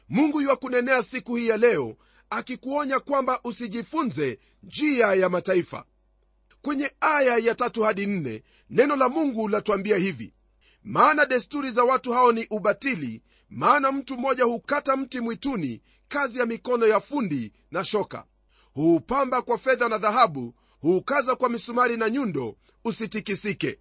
Mungu 0.08 0.40
yuwakunenea 0.40 1.02
siku 1.02 1.36
hii 1.36 1.48
ya 1.48 1.56
leo 1.56 1.96
akikuonya 2.30 3.00
kwamba 3.00 3.40
usijifunze 3.44 4.38
njia 4.62 5.06
ya 5.14 5.28
mataifa. 5.28 5.84
Kwenye 6.62 6.90
aya 7.00 7.36
ya 7.38 7.54
tatu 7.54 7.82
hadi 7.82 8.06
nne 8.06 8.42
neno 8.70 8.96
la 8.96 9.08
mungu 9.08 9.48
latuambia 9.48 9.96
hivi. 9.96 10.34
Maana 10.84 11.26
desturi 11.26 11.70
za 11.70 11.84
watu 11.84 12.12
hao 12.12 12.32
ni 12.32 12.46
ubatili 12.50 13.22
maana 13.50 13.92
mtu 13.92 14.16
mmoja 14.18 14.44
hukata 14.44 14.96
mti 14.96 15.20
mwituni 15.20 15.80
kazi 16.08 16.38
ya 16.38 16.46
mikono 16.46 16.86
ya 16.86 17.00
fundi 17.00 17.52
na 17.70 17.84
shoka. 17.84 18.24
Huupamba 18.74 19.42
kwa 19.42 19.58
fedha 19.58 19.88
na 19.88 19.98
dhahabu 19.98 20.54
huukaza 20.82 21.36
kwa 21.36 21.48
misumari 21.48 21.96
na 21.96 22.10
nyundo 22.10 22.56
usitikisike. 22.84 23.78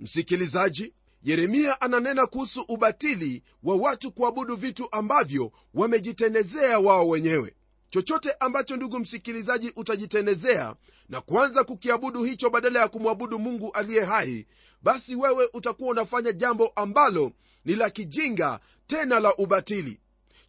Msikilizaji 0.00 0.94
yeremia 1.22 1.80
ananena 1.80 2.26
kuhusu 2.26 2.60
ubatili 2.68 3.42
wa 3.62 3.76
watu 3.76 4.12
kuabudu 4.12 4.56
vitu 4.56 4.88
ambavyo 4.92 5.52
wamejitenezea 5.74 6.78
wao 6.78 7.08
wenyewe. 7.08 7.54
Chochote 7.90 8.32
ambacho 8.40 8.76
ndugu 8.76 8.98
msikilizaji 8.98 9.72
utajitenezea 9.76 10.74
na 11.08 11.20
kuanza 11.20 11.64
kukiabudu 11.64 12.24
hicho 12.24 12.50
badala 12.50 12.80
ya 12.80 12.88
kumwabudu 12.88 13.38
mungu 13.38 13.70
aliye 13.72 14.04
hai 14.04 14.46
basi 14.82 15.16
wewe 15.16 15.48
utakuwa 15.52 15.90
unafanya 15.90 16.32
jambo 16.32 16.66
ambalo 16.76 17.32
ni 17.64 17.74
la 17.76 17.90
kijinga 17.90 18.60
tena 18.86 19.20
la 19.20 19.36
ubatili 19.36 20.00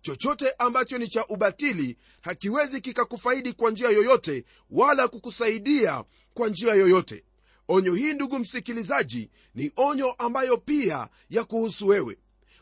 chochote 0.10 0.54
ambacho 0.60 0.98
ni 0.98 1.08
cha 1.08 1.26
ubatili 1.28 1.98
hakiwezi 2.22 2.82
kikakufaidi 2.82 3.54
kwa 3.54 3.72
njia 3.72 3.90
yoyote 3.90 4.46
wala 4.70 5.08
kukusaidia 5.08 6.04
kwa 6.34 6.50
njia 6.50 6.74
yoyote. 6.76 7.24
Onyo 7.68 7.94
hii 7.96 8.14
ndugu 8.14 8.40
msikilizaji 8.40 9.30
ni 9.56 9.72
onyo 9.76 10.12
ambayo 10.12 10.58
pia 10.58 11.08
ya 11.30 11.44
kuhusu 11.44 11.88
wewe. 11.88 12.18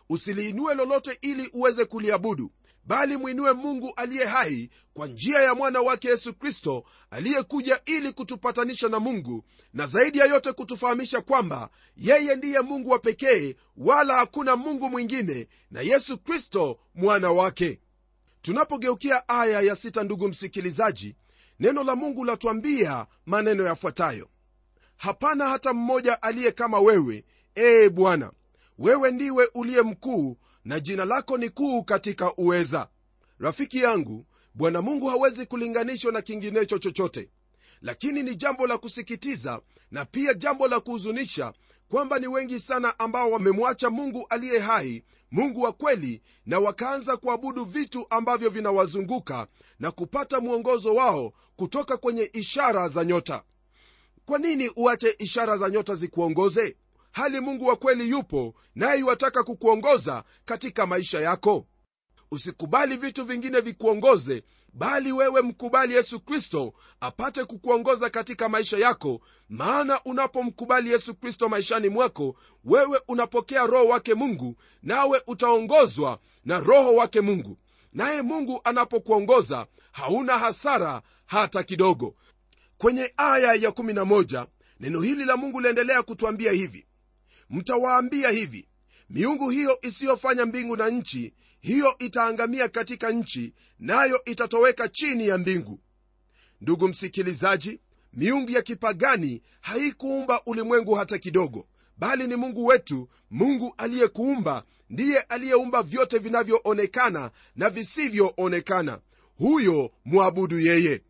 Usiliinue 0.10 0.76
lolote 0.76 1.18
ili 1.22 1.50
uweze 1.54 1.86
kuliabudu 1.86 2.52
bali 2.86 3.18
mwinue 3.18 3.54
mungu 3.54 3.94
aliye 3.96 4.26
hai 4.26 4.70
kwa 4.94 5.08
njia 5.08 5.40
ya 5.40 5.56
mwana 5.56 5.82
wake 5.82 6.08
yesu 6.08 6.34
kristo 6.34 6.84
aliyekuja 7.12 7.82
ili 7.86 8.12
kutupatanisha 8.12 8.90
na 8.90 9.00
mungu 9.00 9.44
na 9.74 9.88
zaidi 9.88 10.18
ya 10.20 10.26
yote 10.26 10.52
kutufahamisha 10.52 11.22
kwamba 11.22 11.70
yeye 11.98 12.36
ndiye 12.36 12.62
mungu 12.62 12.90
wa 12.90 13.00
pekee 13.00 13.56
wala 13.78 14.16
hakuna 14.16 14.56
mungu 14.56 14.90
mwingine 14.90 15.48
na 15.72 15.82
yesu 15.82 16.18
kristo 16.18 16.80
mwana 16.96 17.32
wake. 17.32 17.80
Tunapogeukia 18.42 19.30
aya 19.30 19.62
ya 19.62 19.76
sita 19.76 20.04
ndugu 20.04 20.28
msikilizaji 20.28 21.16
neno 21.60 21.84
la 21.84 21.96
mungu 21.96 22.26
latwambia 22.26 23.08
maneno 23.26 23.64
yafuatayo. 23.64 24.30
Hapana 24.98 25.50
hata 25.50 25.74
mmoja 25.74 26.22
aliye 26.22 26.52
kama 26.52 26.80
wewe 26.80 27.26
ee 27.56 27.90
bwana. 27.90 28.32
Wewe 28.78 29.12
ndiwe 29.12 29.50
uliye 29.54 29.82
mkuu 29.82 30.38
na 30.66 30.80
jina 30.80 31.06
lako 31.06 31.38
ni 31.38 31.50
kuu 31.50 31.84
katika 31.84 32.36
uweza. 32.36 32.90
Rafiki 33.40 33.78
yangu 33.78 34.26
bwana 34.54 34.82
mungu 34.82 35.08
hawezi 35.08 35.46
kulinganishwa 35.46 36.12
na 36.12 36.22
kinginecho 36.22 36.78
chochote. 36.80 37.30
Lakini 37.82 38.24
ni 38.24 38.36
jambo 38.36 38.68
la 38.68 38.78
kusikitiza 38.78 39.62
na 39.92 40.06
pia 40.06 40.34
jambo 40.34 40.68
la 40.68 40.80
kuhuzunisha 40.80 41.54
kwamba 41.90 42.20
ni 42.20 42.28
wengi 42.28 42.60
sana 42.60 43.00
ambao 43.00 43.32
wamemwacha 43.32 43.90
mungu 43.90 44.26
aliye 44.30 44.60
hai 44.60 45.04
mungu 45.32 45.62
wa 45.62 45.74
kweli 45.74 46.22
na 46.46 46.60
wakaanza 46.60 47.18
kuabudu 47.18 47.64
vitu 47.66 48.06
ambavyo 48.10 48.50
vinawazunguka 48.50 49.48
na 49.80 49.92
kupata 49.92 50.40
mwongozo 50.40 50.96
wao 50.96 51.34
kutoka 51.56 51.98
kwenye 51.98 52.30
ishara 52.34 52.90
za 52.90 53.06
nyota. 53.06 53.44
Kwa 54.26 54.40
nini 54.40 54.72
uache 54.76 55.16
ishara 55.20 55.58
za 55.58 55.70
nyota 55.70 55.96
zikuongoze 55.96 56.78
hali 57.14 57.40
mungu 57.40 57.66
wa 57.66 57.76
kweli 57.76 58.10
yupo 58.10 58.54
naye 58.76 59.00
iwataka 59.00 59.44
kukuongoza 59.44 60.24
katika 60.46 60.86
maisha 60.86 61.20
yako? 61.20 61.68
Usikubali 62.32 62.98
vitu 62.98 63.26
vingine 63.26 63.60
vikuongoze 63.60 64.44
bali 64.74 65.12
wewe 65.12 65.42
mkubali 65.42 65.94
yesu 65.94 66.20
kristo 66.20 66.74
apate 67.00 67.46
kukuongoza 67.46 68.10
katika 68.10 68.50
maisha 68.50 68.78
yako. 68.78 69.22
Maana 69.50 70.04
unapomkubali 70.04 70.92
yesu 70.92 71.16
kristo 71.16 71.50
maishani 71.50 71.90
mwako 71.90 72.36
wewe 72.64 73.02
unapokea 73.08 73.66
roho 73.68 73.88
wake 73.88 74.14
mungu 74.14 74.56
nawe 74.84 75.22
utaongozwa 75.28 76.20
na 76.46 76.60
roho 76.60 76.96
wake 76.96 77.22
mungu. 77.22 77.58
Naye 77.94 78.22
mungu 78.22 78.62
anapokuongoza 78.64 79.68
hauna 79.92 80.40
hasara 80.40 81.02
hata 81.26 81.64
kidogo. 81.64 82.16
Kwenye 82.78 83.14
aya 83.18 83.54
ya 83.54 83.70
11 83.70 84.46
neno 84.80 85.02
hili 85.02 85.26
la 85.26 85.38
mungu 85.38 85.60
liendelea 85.62 86.04
kutwambia 86.04 86.52
hivi 86.52 86.86
mtawaambia 87.58 88.30
hivi 88.30 88.68
miungu 89.10 89.50
hiyo 89.50 89.78
isiyofanya 89.82 90.46
mbingu 90.46 90.78
na 90.78 90.90
nchi 90.90 91.34
hiyo 91.62 91.96
itaangamia 92.00 92.70
katika 92.70 93.12
nchi 93.12 93.54
nayo 93.80 94.24
itatoweka 94.26 94.88
chini 94.88 95.28
ya 95.28 95.38
mbingu. 95.38 95.80
Ndugu 96.62 96.88
msikilizaji 96.88 97.80
miungu 98.14 98.52
ya 98.52 98.62
kipagani 98.62 99.42
haikuumba 99.62 100.42
ulimwengu 100.46 100.94
hata 100.96 101.18
kidogo 101.18 101.68
bali 101.98 102.28
ni 102.28 102.36
mungu 102.36 102.66
wetu 102.66 103.10
mungu 103.32 103.74
aliyekuumba 103.78 104.64
ndiye 104.90 105.20
aliyeumba 105.20 105.84
vyote 105.84 106.18
vinavyoonekana 106.18 107.32
na 107.56 107.70
visivyoonekana. 107.70 109.00
Huyo 109.38 109.92
mwabudu 110.06 110.60
yeye. 110.60 111.02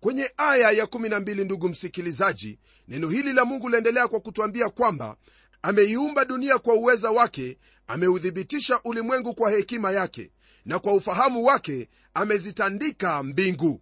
Kwenye 0.00 0.30
aya 0.36 0.70
ya 0.70 0.84
12 0.84 1.44
ndugu 1.44 1.68
msikilizaji 1.68 2.58
neno 2.88 3.08
hili 3.08 3.32
la 3.32 3.44
mungu 3.44 3.68
laendelea 3.68 4.08
kwa 4.08 4.20
kutwambia 4.20 4.68
kwamba 4.68 5.16
ameiumba 5.62 6.24
dunia 6.24 6.58
kwa 6.58 6.74
uweza 6.74 7.10
wake 7.10 7.58
ameuthibitisha 7.86 8.80
ulimwengu 8.84 9.34
kwa 9.34 9.50
hekima 9.50 9.90
yake 9.92 10.30
na 10.64 10.78
kwa 10.78 10.92
ufahamu 10.94 11.44
wake 11.44 11.88
amezitandika 12.14 13.22
mbingu. 13.22 13.80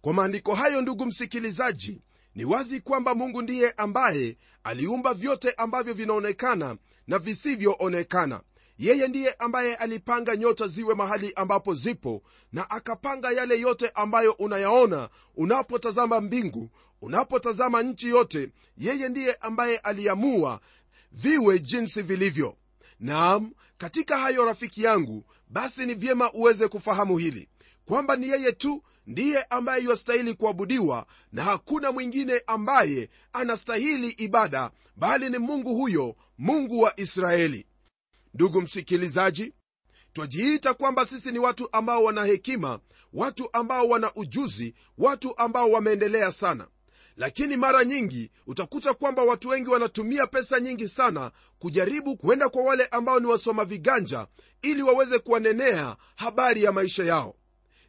Kwa 0.00 0.12
maandiko 0.14 0.54
hayo 0.54 0.80
ndugu 0.80 1.06
msikilizaji 1.06 2.00
ni 2.34 2.44
wazi 2.44 2.80
kwamba 2.80 3.14
mungu 3.14 3.42
ndiye 3.42 3.70
ambaye 3.70 4.36
aliumba 4.64 5.14
vyote 5.14 5.50
ambavyo 5.52 5.94
vinaonekana 5.94 6.76
na 7.06 7.18
visivyoonekana. 7.18 8.40
Yeye 8.78 9.08
ndiye 9.08 9.32
ambaye 9.32 9.74
alipanga 9.76 10.36
nyota 10.36 10.66
ziwe 10.68 10.94
mahali 10.94 11.32
ambapo 11.36 11.74
zipo 11.74 12.22
na 12.52 12.70
akapanga 12.70 13.30
yale 13.30 13.60
yote 13.60 13.90
ambayo 13.94 14.32
unayaona 14.32 15.08
unapotazama 15.36 16.20
mbingu 16.20 16.70
unapotazama 17.02 17.82
nchi 17.82 18.08
yote. 18.08 18.48
Yeye 18.78 19.08
ndiye 19.08 19.34
ambaye 19.34 19.76
aliamua 19.78 20.60
viwe 21.16 21.58
jinsi 21.58 22.02
vilivyo. 22.02 22.56
Naam 23.00 23.52
katika 23.78 24.18
hayo 24.18 24.44
rafiki 24.44 24.82
yangu 24.82 25.24
basi 25.48 25.86
ni 25.86 25.94
vyema 25.94 26.32
uweze 26.32 26.68
kufahamu 26.68 27.18
hili 27.18 27.48
kwamba 27.84 28.16
ni 28.16 28.28
yeye 28.28 28.52
tu 28.52 28.82
ndiye 29.06 29.42
ambaye 29.42 29.82
yuwastahili 29.84 30.34
kuabudiwa 30.34 31.06
na 31.32 31.44
hakuna 31.44 31.92
mwingine 31.92 32.42
ambaye 32.46 33.10
anastahili 33.32 34.08
ibada 34.08 34.70
bali 34.96 35.30
ni 35.30 35.38
mungu 35.38 35.74
huyo 35.74 36.16
mungu 36.38 36.80
wa 36.80 37.00
israeli. 37.00 37.66
Ndugu 38.34 38.62
msikilizaji 38.62 39.52
twajiita 40.12 40.74
kwamba 40.74 41.06
sisi 41.06 41.32
ni 41.32 41.38
watu 41.38 41.68
ambao 41.72 42.04
wana 42.04 42.24
hekima 42.24 42.80
watu 43.12 43.48
ambao 43.52 43.88
wana 43.88 44.14
ujuzi 44.14 44.74
watu 44.98 45.38
ambao 45.38 45.70
wameendelea 45.70 46.32
sana 46.32 46.68
lakini 47.16 47.56
mara 47.56 47.84
nyingi 47.84 48.30
utakuta 48.46 48.94
kwamba 48.94 49.22
watu 49.22 49.48
wengi 49.48 49.70
wanatumia 49.70 50.26
pesa 50.26 50.60
nyingi 50.60 50.88
sana 50.88 51.30
kujaribu 51.58 52.16
kuenda 52.16 52.48
kwa 52.48 52.62
wale 52.62 52.86
ambao 52.86 53.20
ni 53.20 53.26
wasoma 53.26 53.64
viganja 53.64 54.26
ili 54.62 54.82
waweze 54.82 55.18
kuwanenea 55.18 55.96
habari 56.16 56.62
ya 56.62 56.72
maisha 56.72 57.04
yao. 57.04 57.34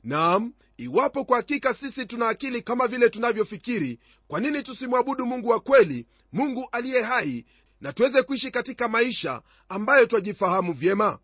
Naam 0.04 0.54
iwapo 0.78 1.26
kwa 1.26 1.38
hakika 1.38 1.74
sisi 1.74 2.06
tuna 2.06 2.30
akili 2.30 2.62
kama 2.62 2.88
vile 2.88 3.10
tunavyofikiri 3.10 4.00
kwa 4.28 4.40
nini 4.40 4.64
tusimwabudu 4.64 5.26
mungu 5.26 5.50
wa 5.50 5.60
kweli 5.60 6.06
mungu 6.34 6.68
aliye 6.72 7.02
hai 7.02 7.46
na 7.82 7.94
tuweze 7.94 8.24
kuishi 8.24 8.52
katika 8.52 8.88
maisha 8.88 9.42
ambayo 9.70 10.06
twajifahamu 10.06 10.74
vyema? 10.74 11.20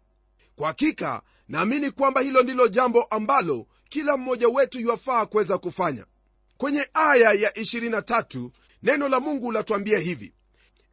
Kwa 0.56 0.68
hakika 0.68 1.22
naamini 1.48 1.92
kwamba 1.92 2.22
hilo 2.22 2.44
ndilo 2.44 2.68
jambo 2.68 3.04
ambalo 3.04 3.68
kila 3.90 4.18
mmoja 4.18 4.50
wetu 4.50 4.80
yuwafaa 4.80 5.26
kuweza 5.26 5.58
kufanya 5.58 6.06
kwenye 6.64 6.88
aya 6.94 7.34
ya 7.34 7.50
23 7.50 8.50
neno 8.84 9.10
la 9.10 9.20
mungu 9.20 9.52
latuambia 9.52 10.00
hivi 10.00 10.34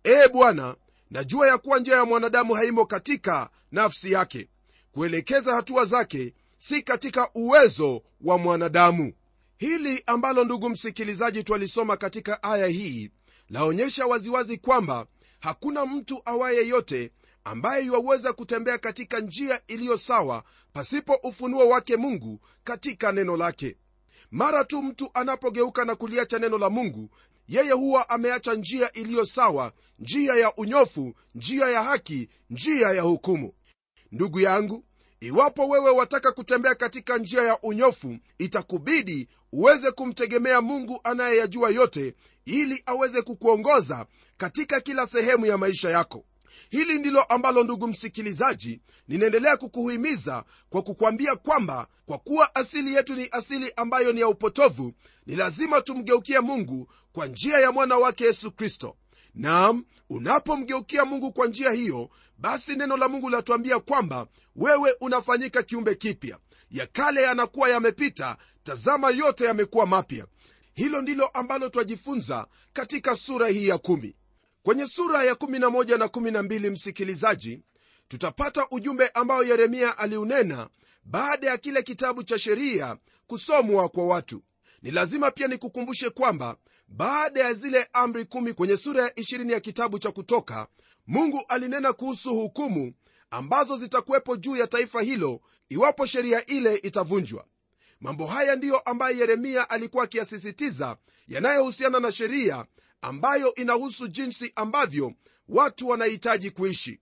ee 0.04 0.28
bwana 0.28 0.76
najua 1.10 1.48
ya 1.48 1.58
kuwa 1.58 1.78
njia 1.78 1.96
ya 1.96 2.04
mwanadamu 2.04 2.54
haimo 2.54 2.86
katika 2.86 3.50
nafsi 3.72 4.12
yake. 4.12 4.48
Kuelekeza 4.92 5.54
hatua 5.54 5.84
zake 5.84 6.34
si 6.58 6.82
katika 6.82 7.30
uwezo 7.34 8.02
wa 8.20 8.38
mwanadamu. 8.38 9.12
Hili 9.58 10.02
ambalo 10.06 10.44
ndugu 10.44 10.70
msikilizaji 10.70 11.44
twalisoma 11.44 11.96
katika 11.96 12.42
aya 12.42 12.66
hii 12.66 13.10
laonyesha 13.48 14.06
waziwazi 14.06 14.58
kwamba 14.58 15.06
hakuna 15.40 15.86
mtu 15.86 16.22
awaye 16.24 16.68
yote 16.68 17.10
ambaye 17.44 17.84
yuwaweza 17.84 18.32
kutembea 18.32 18.78
katika 18.78 19.20
njia 19.20 19.60
iliyo 19.66 19.98
sawa 19.98 20.44
pasipo 20.72 21.14
ufunuo 21.14 21.68
wake 21.68 21.96
mungu 21.96 22.40
katika 22.64 23.12
neno 23.12 23.36
lake 23.36 23.76
mara 24.30 24.64
tu 24.64 24.82
mtu 24.82 25.10
anapogeuka 25.14 25.84
na 25.84 25.94
kuliacha 25.94 26.38
neno 26.38 26.58
la 26.58 26.70
mungu 26.70 27.10
yeye 27.48 27.72
huwa 27.72 28.10
ameacha 28.10 28.54
njia 28.54 28.92
iliyo 28.92 29.26
sawa 29.26 29.72
njia 29.98 30.34
ya 30.34 30.54
unyofu 30.54 31.14
njia 31.34 31.68
ya 31.68 31.82
haki 31.82 32.28
njia 32.50 32.88
ya 32.90 33.02
hukumu. 33.02 33.52
Ndugu 34.12 34.40
yangu 34.40 34.84
iwapo 35.20 35.68
wewe 35.68 35.90
wataka 35.90 36.32
kutembea 36.32 36.74
katika 36.74 37.18
njia 37.18 37.42
ya 37.42 37.58
unyofu 37.62 38.16
itakubidi 38.38 39.28
uweze 39.52 39.90
kumtegemea 39.90 40.60
mungu 40.60 41.00
anayeyajua 41.04 41.70
yote 41.70 42.14
ili 42.44 42.82
aweze 42.86 43.22
kukuongoza 43.22 44.06
katika 44.36 44.80
kila 44.80 45.06
sehemu 45.06 45.46
ya 45.46 45.58
maisha 45.58 45.90
yako 45.90 46.24
hili 46.70 46.98
ndilo 46.98 47.22
ambalo 47.22 47.62
ndugu 47.64 47.88
msikilizaji 47.88 48.80
ninaendelea 49.08 49.56
kukuhimiza 49.56 50.44
kwa 50.70 50.82
kukwambia 50.82 51.36
kwamba 51.36 51.86
kwa 52.06 52.18
kuwa 52.18 52.54
asili 52.54 52.94
yetu 52.94 53.14
ni 53.14 53.28
asili 53.32 53.72
ambayo 53.76 54.12
ni 54.12 54.20
ya 54.20 54.28
upotovu 54.28 54.92
ni 55.26 55.36
lazima 55.36 55.80
tumgeukie 55.80 56.40
mungu 56.40 56.92
kwa 57.12 57.26
njia 57.26 57.58
ya 57.60 57.72
mwana 57.72 57.96
wake 57.98 58.24
yesu 58.24 58.52
kristo. 58.52 58.96
Naam 59.34 59.84
unapomgeukia 60.10 61.04
mungu 61.04 61.32
kwa 61.32 61.46
njia 61.46 61.70
hiyo 61.70 62.10
basi 62.38 62.76
neno 62.76 62.96
la 62.96 63.08
mungu 63.08 63.30
latuambia 63.30 63.80
kwamba 63.80 64.26
wewe 64.56 64.96
unafanyika 65.00 65.62
kiumbe 65.62 65.94
kipya. 65.94 66.38
Ya 66.70 66.86
kale 66.86 67.22
yanakuwa 67.22 67.68
yamepita 67.68 68.36
tazama 68.62 69.10
yote 69.10 69.44
yamekuwa 69.44 69.86
mapya. 69.86 70.26
Hilo 70.74 71.02
ndilo 71.02 71.26
ambalo 71.26 71.68
twajifunza 71.68 72.46
katika 72.72 73.16
sura 73.16 73.48
hii 73.48 73.68
ya 73.68 73.78
kumi 73.78 74.16
kwenye 74.62 74.86
sura 74.86 75.24
ya 75.24 75.34
11 75.34 75.98
na 75.98 76.06
12 76.06 76.70
msikilizaji 76.70 77.62
tutapata 78.08 78.66
ujumbe 78.70 79.08
ambao 79.08 79.44
yeremia 79.44 79.98
aliunena 79.98 80.68
baada 81.04 81.46
ya 81.50 81.58
kile 81.58 81.82
kitabu 81.82 82.22
cha 82.22 82.38
sheria 82.38 82.96
kusomwa 83.26 83.88
kwa 83.88 84.06
watu. 84.06 84.42
Ni 84.82 84.90
lazima 84.90 85.30
pia 85.30 85.48
nikukumbushe 85.48 86.10
kwamba 86.10 86.56
baada 86.88 87.40
ya 87.40 87.54
zile 87.54 87.88
amri 87.92 88.24
kumi 88.24 88.52
kwenye 88.52 88.76
sura 88.76 89.02
ya 89.02 89.08
20 89.08 89.52
ya 89.52 89.60
kitabu 89.60 89.98
cha 89.98 90.10
kutoka 90.10 90.66
mungu 91.06 91.44
alinena 91.48 91.92
kuhusu 91.92 92.34
hukumu 92.34 92.92
ambazo 93.30 93.76
zitakuwepo 93.76 94.36
juu 94.36 94.56
ya 94.56 94.66
taifa 94.66 95.02
hilo 95.02 95.40
iwapo 95.68 96.06
sheria 96.06 96.46
ile 96.46 96.74
itavunjwa. 96.76 97.44
Mambo 98.00 98.26
haya 98.26 98.56
ndiyo 98.56 98.78
ambayo 98.78 99.16
yeremia 99.18 99.70
alikuwa 99.70 100.04
akiyasisitiza 100.04 100.96
yanayohusiana 101.28 102.00
na 102.00 102.12
sheria 102.12 102.64
ambayo 103.02 103.54
inahusu 103.54 104.08
jinsi 104.08 104.52
ambavyo 104.56 105.12
watu 105.48 105.88
wanahitaji 105.88 106.50
kuishi. 106.50 107.00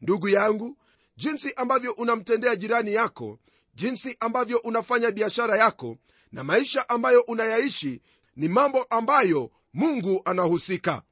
Ndugu 0.00 0.28
yangu 0.28 0.76
jinsi 1.16 1.52
ambavyo 1.54 1.92
unamtendea 1.92 2.56
jirani 2.56 2.92
yako 2.94 3.38
jinsi 3.74 4.16
ambavyo 4.20 4.58
unafanya 4.58 5.10
biashara 5.10 5.56
yako 5.56 5.96
na 6.32 6.44
maisha 6.44 6.88
ambayo 6.88 7.20
unayaishi 7.20 8.00
ni 8.36 8.48
mambo 8.48 8.82
ambayo 8.82 9.50
mungu 9.72 10.22
anahusika. 10.24 11.02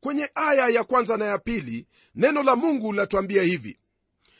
Kwenye 0.00 0.30
aya 0.34 0.68
ya 0.68 0.84
kwanza 0.84 1.16
na 1.16 1.26
ya 1.26 1.38
pili 1.38 1.86
neno 2.14 2.42
la 2.42 2.56
mungu 2.56 2.92
latuambia 2.92 3.42
hivi. 3.42 3.78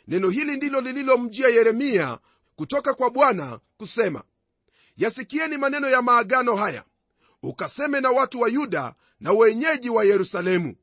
Neno 0.09 0.29
hili 0.31 0.57
ndilo 0.57 0.81
lililomjia 0.81 1.49
yeremia 1.49 2.19
kutoka 2.57 2.95
kwa 2.95 3.11
bwana 3.11 3.61
kusema 3.77 4.23
yasikieni 4.97 5.57
maneno 5.59 5.89
ya 5.89 6.03
maagano 6.03 6.57
haya 6.57 6.85
ukaseme 7.49 8.01
na 8.01 8.11
watu 8.11 8.41
wa 8.41 8.49
yuda 8.49 8.95
na 9.21 9.33
wenyeji 9.33 9.91
wa 9.91 10.05
yerusalemu. 10.05 10.75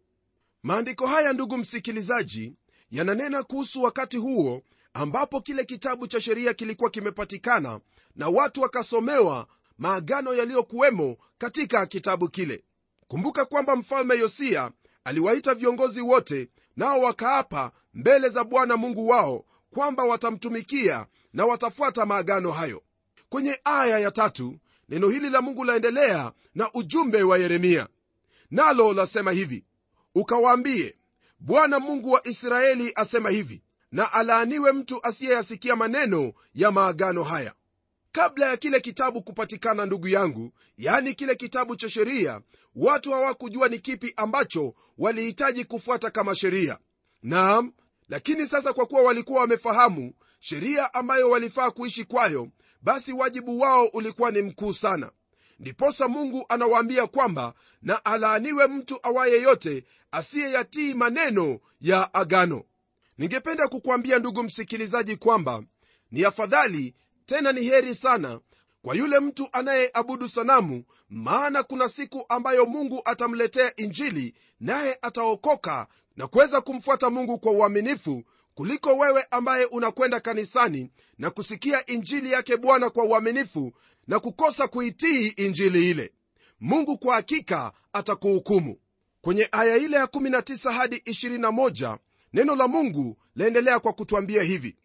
Maandiko 0.63 1.07
haya 1.07 1.33
ndugu 1.33 1.57
msikilizaji 1.57 2.53
yananena 2.91 3.43
kuhusu 3.43 3.83
wakati 3.83 4.17
huo 4.17 4.61
ambapo 4.93 5.41
kile 5.41 5.63
kitabu 5.65 6.07
cha 6.07 6.21
sheria 6.21 6.53
kilikuwa 6.53 6.89
kimepatikana 6.89 7.79
na 8.15 8.27
watu 8.29 8.61
wakasomewa 8.61 9.47
maagano 9.77 10.33
yaliyokuwemo 10.33 11.17
katika 11.37 11.85
kitabu 11.85 12.29
kile. 12.29 12.63
Kumbuka 13.07 13.45
kwamba 13.45 13.75
mfalme 13.75 14.17
yosia 14.17 14.71
aliwaita 15.03 15.53
viongozi 15.53 16.01
wote 16.01 16.49
nao 16.75 16.99
wakaapa 17.01 17.71
mbele 17.93 18.29
za 18.29 18.43
bwana 18.43 18.77
mungu 18.77 19.07
wao 19.07 19.45
kwamba 19.73 20.03
watamtumikia 20.03 21.05
na 21.33 21.45
watafuata 21.45 22.05
maagano 22.05 22.51
hayo. 22.51 22.83
Kwenye 23.29 23.59
aya 23.63 23.99
ya 23.99 24.11
tatu 24.11 24.55
neno 24.89 25.09
hili 25.09 25.29
la 25.29 25.41
mungu 25.41 25.63
laendelea 25.63 26.31
na 26.55 26.69
ujumbe 26.73 27.23
wa 27.23 27.37
yeremia. 27.37 27.87
Nalo 28.51 28.93
lasema 28.93 29.31
hivi 29.31 29.65
ukawaambie 30.15 30.95
bwana 31.39 31.79
mungu 31.79 32.11
wa 32.11 32.27
israeli 32.27 32.91
asema 32.95 33.29
hivi 33.29 33.63
na 33.91 34.13
alaaniwe 34.13 34.71
mtu 34.71 35.05
asiyeyasikia 35.05 35.75
maneno 35.75 36.33
ya 36.55 36.71
maagano 36.71 37.23
haya. 37.23 37.53
Kabla 38.11 38.45
ya 38.49 38.57
kile 38.57 38.79
kitabu 38.79 39.21
kupatikana 39.21 39.85
ndugu 39.85 40.07
yangu 40.07 40.51
yaani 40.77 41.13
kile 41.13 41.35
kitabu 41.35 41.75
cha 41.75 41.89
sheria 41.89 42.41
watu 42.75 43.11
hawakujua 43.11 43.67
ni 43.67 43.79
kipi 43.79 44.13
ambacho 44.15 44.73
walihitaji 44.97 45.65
kufuata 45.65 46.09
kama 46.11 46.35
sheria. 46.35 46.77
Naam 47.23 47.73
lakini 48.09 48.47
sasa 48.47 48.73
kwa 48.73 48.85
kuwa 48.85 49.01
walikuwa 49.01 49.41
wamefahamu 49.41 50.13
sheria 50.39 50.93
ambayo 50.93 51.29
walifaa 51.29 51.71
kuishi 51.71 52.03
kwayo 52.05 52.47
basi 52.81 53.13
wajibu 53.13 53.59
wao 53.59 53.85
ulikuwa 53.85 54.31
ni 54.31 54.41
mkuu 54.41 54.73
sana. 54.73 55.11
Ndiposa 55.59 56.07
mungu 56.07 56.45
anawaambia 56.49 57.07
kwamba 57.07 57.53
na 57.81 58.05
alaaniwe 58.05 58.67
mtu 58.67 58.99
awaye 59.03 59.41
yote 59.41 59.83
asiyeyatii 60.11 60.93
maneno 60.93 61.59
ya 61.81 62.13
agano. 62.13 62.63
Ningependa 63.17 63.67
kukwambia 63.67 64.19
ndugu 64.19 64.43
msikilizaji 64.43 65.15
kwamba 65.15 65.63
ni 66.11 66.25
afadhali 66.25 66.95
tena 67.25 67.51
ni 67.51 67.61
heri 67.63 67.95
sana 67.95 68.39
kwa 68.81 68.95
yule 68.95 69.19
mtu 69.19 69.49
anayeabudu 69.51 70.29
sanamu 70.29 70.83
maana 71.09 71.63
kuna 71.63 71.89
siku 71.89 72.25
ambayo 72.29 72.65
mungu 72.65 73.01
atamletea 73.05 73.75
injili 73.75 74.33
naye 74.59 74.97
ataokoka 75.01 75.87
na 76.15 76.27
kuweza 76.27 76.61
kumfuata 76.61 77.09
mungu 77.09 77.39
kwa 77.39 77.51
uaminifu 77.51 78.23
kuliko 78.55 78.97
wewe 78.97 79.25
ambaye 79.31 79.65
unakwenda 79.65 80.19
kanisani 80.19 80.91
na 81.17 81.29
kusikia 81.29 81.85
injili 81.85 82.31
yake 82.31 82.57
bwana 82.57 82.89
kwa 82.89 83.03
uaminifu 83.05 83.71
na 84.07 84.19
kukosa 84.19 84.67
kuitii 84.67 85.27
injili 85.27 85.89
ile. 85.91 86.13
Mungu 86.59 86.97
kwa 86.97 87.15
hakika 87.15 87.71
atakuhukumu. 87.93 88.77
Kwenye 89.21 89.47
aya 89.51 89.77
ile 89.77 89.97
ya 89.97 90.05
19 90.05 90.71
hadi 90.71 90.95
21 90.95 91.97
neno 92.33 92.55
la 92.55 92.67
mungu 92.67 93.17
laendelea 93.35 93.79
kwa 93.79 93.93
kutwambia 93.93 94.43
hivi. 94.43 94.75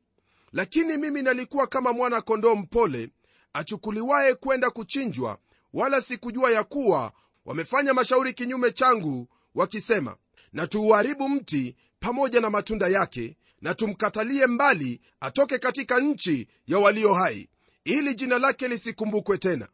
Lakini 0.53 0.97
mimi 0.97 1.23
nalikuwa 1.23 1.67
kama 1.67 1.93
mwana 1.93 2.21
kondoo 2.21 2.55
mpole 2.55 3.11
achukuliwaye 3.53 4.35
kwenda 4.35 4.71
kuchinjwa 4.71 5.39
wala 5.73 6.01
sikujua 6.01 6.51
ya 6.53 6.65
kuwa 6.65 7.13
wamefanya 7.45 7.95
mashauri 7.95 8.33
kinyume 8.35 8.71
changu 8.73 9.29
wakisema 9.55 10.17
na 10.53 10.67
tuuharibu 10.67 11.29
mti 11.29 11.77
pamoja 12.01 12.41
na 12.41 12.51
matunda 12.51 12.89
yake 12.89 13.37
na 13.61 13.75
tumkatalie 13.75 14.47
mbali 14.47 15.01
atoke 15.21 15.59
katika 15.59 16.01
nchi 16.01 16.49
ya 16.67 16.79
walio 16.79 17.15
hai 17.15 17.49
ili 17.85 18.15
jina 18.15 18.39
lake 18.39 18.69
lisikumbukwe 18.69 19.39
tena. 19.39 19.69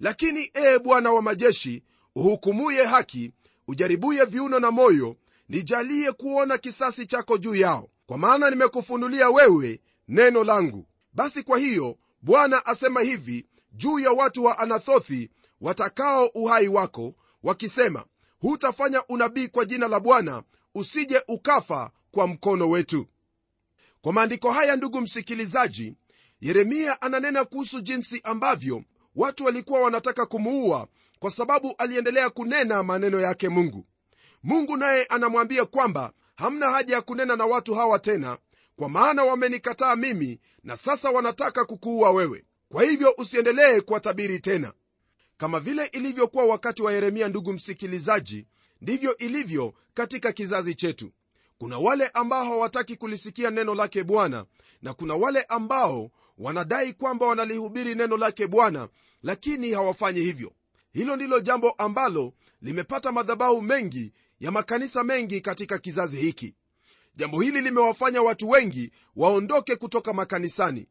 Lakini 0.00 0.50
ee 0.54 0.78
bwana 0.78 1.12
wa 1.12 1.22
majeshi 1.22 1.82
uhukumuye 2.16 2.84
haki 2.84 3.32
ujaribuye 3.68 4.24
viuno 4.24 4.58
na 4.60 4.70
moyo 4.70 5.16
nijalie 5.48 6.12
kuona 6.12 6.58
kisasi 6.58 7.06
chako 7.06 7.38
juu 7.38 7.54
yao. 7.54 7.88
Kwa 8.06 8.18
maana 8.18 8.50
nimekufunulia 8.50 9.30
wewe 9.30 9.80
neno 10.08 10.44
langu. 10.44 10.86
Basi 11.12 11.42
kwa 11.42 11.58
hiyo 11.58 11.98
bwana 12.22 12.66
asema 12.66 13.00
hivi 13.00 13.46
juu 13.72 13.98
ya 13.98 14.10
watu 14.10 14.44
wa 14.44 14.58
anathothi 14.58 15.30
watakao 15.60 16.26
uhai 16.26 16.68
wako 16.68 17.14
wakisema 17.42 18.04
hutafanya 18.40 19.06
unabii 19.06 19.48
kwa 19.48 19.64
jina 19.64 19.88
la 19.88 20.00
bwana 20.00 20.42
usije 20.74 21.22
ukafa 21.28 21.90
kwa 22.10 22.26
mkono 22.26 22.68
wetu 22.70 23.06
kwa 24.02 24.12
maandiko 24.12 24.50
haya 24.50 24.76
ndugu 24.76 25.00
msikilizaji 25.00 25.94
yeremia 26.40 27.02
ananena 27.02 27.44
kuhusu 27.44 27.80
jinsi 27.80 28.20
ambavyo 28.24 28.84
watu 29.16 29.44
walikuwa 29.44 29.80
wanataka 29.82 30.26
kumuua 30.26 30.88
kwa 31.18 31.30
sababu 31.30 31.74
aliendelea 31.78 32.30
kunena 32.30 32.82
maneno 32.82 33.20
yake 33.20 33.48
mungu. 33.48 33.86
Mungu 34.42 34.76
naye 34.76 35.04
anamwambia 35.04 35.64
kwamba 35.64 36.12
hamna 36.36 36.70
haja 36.70 36.94
ya 36.94 37.02
kunena 37.02 37.36
na 37.36 37.46
watu 37.46 37.74
hawa 37.74 37.98
tena 37.98 38.38
kwa 38.76 38.88
maana 38.88 39.24
wamenikataa 39.24 39.96
mimi 39.96 40.40
na 40.64 40.76
sasa 40.76 41.10
wanataka 41.10 41.64
kukuua 41.64 42.10
wewe. 42.10 42.44
Kwa 42.68 42.82
hivyo 42.84 43.14
usiendelee 43.18 43.80
kuwatabiri 43.80 44.40
tena. 44.40 44.72
Kama 45.36 45.60
vile 45.60 45.86
ilivyokuwa 45.86 46.44
wakati 46.44 46.82
wa 46.82 46.92
yeremia 46.92 47.28
ndugu 47.28 47.52
msikilizaji 47.52 48.46
ndivyo 48.80 49.16
ilivyo 49.16 49.74
katika 49.94 50.32
kizazi 50.32 50.74
chetu 50.74 51.12
kuna 51.60 51.78
wale 51.78 52.08
ambao 52.08 52.44
hawataki 52.44 52.96
kulisikia 52.96 53.50
neno 53.50 53.74
lake 53.74 54.04
bwana 54.04 54.44
na 54.82 54.94
kuna 54.94 55.14
wale 55.14 55.42
ambao 55.42 56.10
wanadai 56.38 56.92
kwamba 56.92 57.26
wanalihubiri 57.26 57.94
neno 57.94 58.16
lake 58.16 58.46
bwana 58.46 58.88
lakini 59.22 59.72
hawafanyi 59.72 60.20
hivyo. 60.20 60.52
Hilo 60.92 61.16
ndilo 61.16 61.40
jambo 61.40 61.70
ambalo 61.70 62.32
limepata 62.62 63.12
madhabahu 63.12 63.62
mengi 63.62 64.12
ya 64.40 64.50
makanisa 64.50 65.04
mengi 65.04 65.40
katika 65.40 65.78
kizazi 65.78 66.16
hiki. 66.16 66.54
Jambo 67.16 67.40
hili 67.40 67.60
limewafanya 67.60 68.22
watu 68.22 68.48
wengi 68.50 68.92
waondoke 69.16 69.76
kutoka 69.76 70.12
makanisani. 70.12 70.86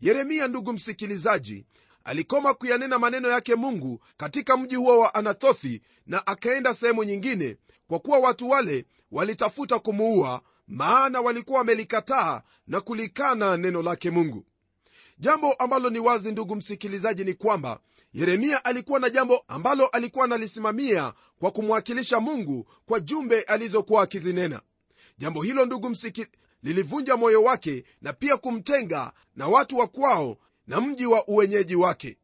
Yeremia 0.00 0.48
ndugu 0.48 0.72
msikilizaji 0.72 1.66
alikoma 2.04 2.54
kuyanena 2.54 2.98
maneno 2.98 3.28
yake 3.28 3.54
mungu 3.54 4.00
katika 4.16 4.56
mji 4.56 4.74
huo 4.76 4.98
wa 4.98 5.14
anathothi 5.14 5.82
na 6.06 6.26
akaenda 6.26 6.74
sehemu 6.74 7.04
nyingine 7.04 7.56
kwa 7.88 7.98
kuwa 7.98 8.18
watu 8.18 8.50
wale 8.50 8.84
walitafuta 9.12 9.78
kumuua 9.78 10.42
maana 10.68 11.20
walikuwa 11.20 11.58
wamelikataa 11.58 12.42
na 12.66 12.80
kulikana 12.80 13.56
neno 13.56 13.82
lake 13.82 14.10
mungu. 14.10 14.44
Jambo 15.18 15.52
ambalo 15.52 15.90
ni 15.90 15.98
wazi 15.98 16.32
ndugu 16.32 16.56
msikilizaji 16.56 17.24
ni 17.24 17.34
kwamba 17.34 17.80
yeremia 18.12 18.64
alikuwa 18.64 19.00
na 19.00 19.10
jambo 19.10 19.44
ambalo 19.48 19.86
alikuwa 19.86 20.24
analisimamia 20.24 21.12
kwa 21.38 21.50
kumwakilisha 21.50 22.20
mungu 22.20 22.68
kwa 22.86 23.00
jumbe 23.00 23.42
alizokuwa 23.42 24.02
akizinena. 24.02 24.60
Jambo 25.18 25.42
hilo 25.42 25.66
ndugu 25.66 25.90
msiki 25.90 26.26
lilivunja 26.62 27.16
moyo 27.16 27.42
wake 27.42 27.84
na 28.02 28.12
pia 28.12 28.36
kumtenga 28.36 29.12
na 29.36 29.48
watu 29.48 29.78
wa 29.78 29.86
kwao 29.86 30.38
na 30.66 30.80
mji 30.80 31.06
wa 31.06 31.28
uwenyeji 31.28 31.76
wake. 31.76 32.18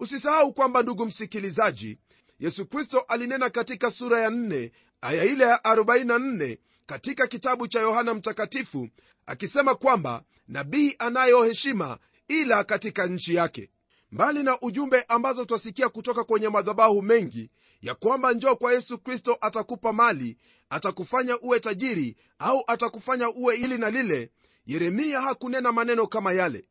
Usisahau 0.00 0.52
kwamba 0.52 0.82
ndugu 0.82 1.06
msikilizaji 1.06 1.98
yesu 2.40 2.66
kristo 2.66 3.00
alinena 3.00 3.50
katika 3.50 3.90
sura 3.90 4.20
ya 4.20 4.30
4 4.30 4.70
aya 5.00 5.24
ile 5.24 5.44
ya 5.44 5.56
44 5.56 6.58
katika 6.86 7.26
kitabu 7.26 7.68
cha 7.68 7.80
yohana 7.80 8.14
mtakatifu 8.14 8.88
akisema 9.26 9.74
kwamba 9.74 10.22
nabii 10.48 10.94
anayo 10.98 11.42
heshima 11.44 11.98
ila 12.28 12.64
katika 12.64 13.06
nchi 13.06 13.34
yake. 13.34 13.70
Mbali 14.12 14.42
na 14.42 14.60
ujumbe 14.60 15.02
ambazo 15.08 15.44
twasikia 15.44 15.88
kutoka 15.88 16.24
kwenye 16.24 16.48
madhabahu 16.48 17.02
mengi 17.02 17.50
ya 17.82 17.94
kwamba 17.94 18.32
njoo 18.32 18.54
kwa 18.56 18.72
yesu 18.72 18.98
kristo 18.98 19.38
atakupa 19.40 19.92
mali 19.92 20.36
atakufanya 20.70 21.38
uwe 21.40 21.60
tajiri 21.60 22.16
au 22.38 22.64
atakufanya 22.66 23.30
uwe 23.30 23.56
ili 23.56 23.78
na 23.78 23.90
lile 23.90 24.30
yeremia 24.66 25.20
hakunena 25.20 25.72
maneno 25.72 26.06
kama 26.06 26.32
yale. 26.32 26.64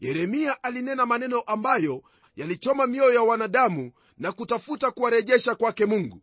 Yeremia 0.00 0.62
alinena 0.62 1.06
maneno 1.06 1.40
ambayo 1.40 2.02
yalichoma 2.36 2.86
mioyo 2.86 3.14
ya 3.14 3.22
wanadamu 3.22 3.92
na 4.18 4.32
kutafuta 4.32 4.90
kuwarejesha 4.90 5.54
kwake 5.54 5.86
mungu 5.86 6.22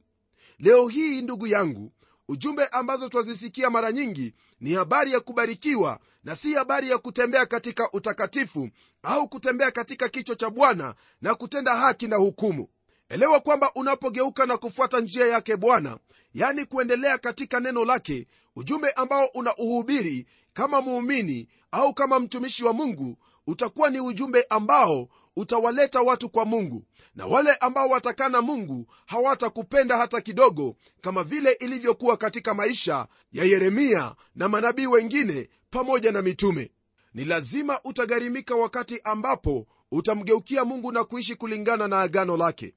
leo 0.61 0.87
hii 0.87 1.21
ndugu 1.21 1.47
yangu 1.47 1.91
ujumbe 2.27 2.65
ambazo 2.65 3.09
twazisikia 3.09 3.69
mara 3.69 3.91
nyingi 3.91 4.33
ni 4.59 4.73
habari 4.73 5.11
ya 5.13 5.19
kubarikiwa 5.19 5.99
na 6.23 6.35
si 6.35 6.53
habari 6.53 6.89
ya 6.89 6.97
kutembea 6.97 7.45
katika 7.45 7.91
utakatifu 7.91 8.69
au 9.03 9.27
kutembea 9.27 9.71
katika 9.71 10.09
kicho 10.09 10.35
cha 10.35 10.49
bwana 10.49 10.95
na 11.21 11.35
kutenda 11.35 11.75
haki 11.75 12.07
na 12.07 12.15
hukumu. 12.15 12.67
Elewa 13.09 13.39
kwamba 13.39 13.71
unapogeuka 13.75 14.45
na 14.45 14.57
kufuata 14.57 14.99
njia 14.99 15.27
yake 15.27 15.57
bwana 15.57 15.97
yani 16.33 16.65
kuendelea 16.65 17.17
katika 17.17 17.59
neno 17.59 17.85
lake 17.85 18.27
ujumbe 18.55 18.89
ambao 18.91 19.25
una 19.25 19.55
uhubiri 19.55 20.27
kama 20.53 20.81
muumini 20.81 21.47
au 21.71 21.93
kama 21.93 22.19
mtumishi 22.19 22.63
wa 22.63 22.73
mungu 22.73 23.17
utakuwa 23.47 23.89
ni 23.89 23.99
ujumbe 23.99 24.45
ambao 24.49 25.09
utawaleta 25.35 26.01
watu 26.01 26.29
kwa 26.29 26.45
mungu 26.45 26.85
na 27.15 27.25
wale 27.25 27.53
ambao 27.53 27.89
watakana 27.89 28.41
mungu 28.41 28.87
hawatakupenda 29.05 29.97
hata 29.97 30.21
kidogo 30.21 30.75
kama 31.01 31.23
vile 31.23 31.51
ilivyokuwa 31.51 32.17
katika 32.17 32.53
maisha 32.53 33.07
ya 33.31 33.43
yeremia 33.43 34.15
na 34.35 34.49
manabii 34.49 34.85
wengine 34.87 35.49
pamoja 35.69 36.11
na 36.11 36.21
mitume. 36.21 36.71
Ni 37.13 37.25
lazima 37.25 37.79
utagharimika 37.83 38.55
wakati 38.55 39.01
ambapo 39.03 39.67
utamgeukia 39.91 40.65
mungu 40.65 40.91
na 40.91 41.03
kuishi 41.03 41.35
kulingana 41.35 41.87
na 41.87 42.01
agano 42.01 42.37
lake. 42.37 42.75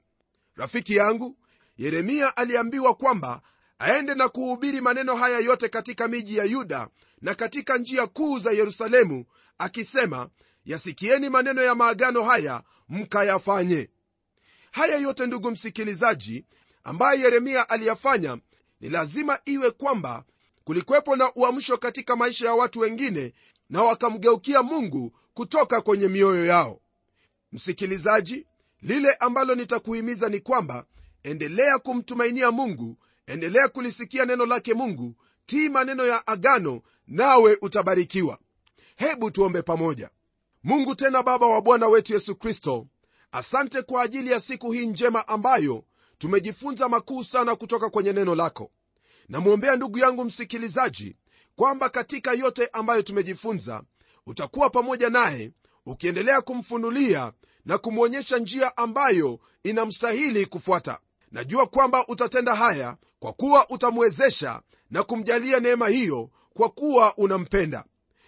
Rafiki 0.55 0.95
yangu 0.95 1.37
yeremia 1.77 2.37
aliambiwa 2.37 2.95
kwamba 2.95 3.41
aende 3.79 4.15
na 4.15 4.29
kuhubiri 4.29 4.81
maneno 4.81 5.15
haya 5.15 5.39
yote 5.39 5.69
katika 5.69 6.07
miji 6.07 6.37
ya 6.37 6.43
yuda 6.43 6.87
na 7.21 7.35
katika 7.35 7.77
njia 7.77 8.07
kuu 8.07 8.39
za 8.39 8.51
yerusalemu 8.51 9.25
akisema 9.57 10.29
yasikieni 10.65 11.29
maneno 11.29 11.61
ya 11.61 11.75
maagano 11.75 12.23
haya 12.23 12.63
mkayafanye. 12.89 13.89
Haya 14.71 14.97
yote 14.97 15.25
ndugu 15.27 15.51
msikilizaji 15.51 16.45
ambaye 16.83 17.19
yeremia 17.21 17.69
aliyafanya 17.69 18.37
ni 18.81 18.89
lazima 18.89 19.39
iwe 19.45 19.71
kwamba 19.71 20.23
kulikwepo 20.63 21.15
na 21.15 21.33
uamsho 21.35 21.77
katika 21.77 22.15
maisha 22.15 22.45
ya 22.45 22.53
watu 22.53 22.79
wengine 22.79 23.33
na 23.69 23.83
wakamgeukia 23.83 24.63
mungu 24.63 25.11
kutoka 25.33 25.81
kwenye 25.81 26.07
mioyo 26.07 26.45
yao. 26.45 26.81
Msikilizaji 27.51 28.45
lile 28.81 29.13
ambalo 29.13 29.55
nitakuhimiza 29.55 30.29
ni 30.29 30.39
kwamba 30.39 30.85
endelea 31.23 31.79
kumtumainia 31.79 32.51
mungu 32.51 32.97
endelea 33.27 33.67
kulisikia 33.67 34.25
neno 34.25 34.45
lake 34.45 34.73
mungu 34.73 35.15
tii 35.45 35.69
maneno 35.69 36.05
ya 36.05 36.27
agano 36.27 36.81
nawe 37.07 37.57
utabarikiwa. 37.61 38.39
Hebu 38.95 39.31
tuombe 39.31 39.61
pamoja 39.61 40.09
mungu 40.65 40.95
tena 40.95 41.23
baba 41.23 41.47
wa 41.47 41.61
bwana 41.61 41.87
wetu 41.87 42.13
yesu 42.13 42.35
kristo. 42.35 42.87
Asante 43.31 43.81
kwa 43.81 44.01
ajili 44.01 44.31
ya 44.31 44.39
siku 44.39 44.71
hii 44.71 44.85
njema 44.87 45.27
ambayo 45.27 45.83
tumejifunza 46.17 46.89
makuu 46.89 47.23
sana 47.23 47.55
kutoka 47.55 47.89
kwenye 47.89 48.13
neno 48.13 48.35
lako. 48.35 48.71
Namwombea 49.29 49.75
ndugu 49.75 49.97
yangu 49.97 50.25
msikilizaji 50.25 51.15
kwamba 51.55 51.89
katika 51.89 52.33
yote 52.33 52.69
ambayo 52.73 53.01
tumejifunza 53.01 53.83
utakuwa 54.25 54.69
pamoja 54.69 55.09
naye 55.09 55.51
ukiendelea 55.85 56.41
kumfunulia 56.41 57.33
na 57.65 57.77
kumwonyesha 57.77 58.37
njia 58.37 58.77
ambayo 58.77 59.39
inamstahili 59.63 60.45
kufuata. 60.45 60.99
Najua 61.31 61.65
kwamba 61.65 62.07
utatenda 62.07 62.55
haya 62.55 62.97
kwa 63.19 63.33
kuwa 63.33 63.69
utamwezesha 63.69 64.61
na 64.91 65.03
kumjalia 65.03 65.59
neema 65.59 65.87
hiyo 65.87 66.29
kwa 66.53 66.69
kuwa 66.69 67.17
unampenda 67.17 67.85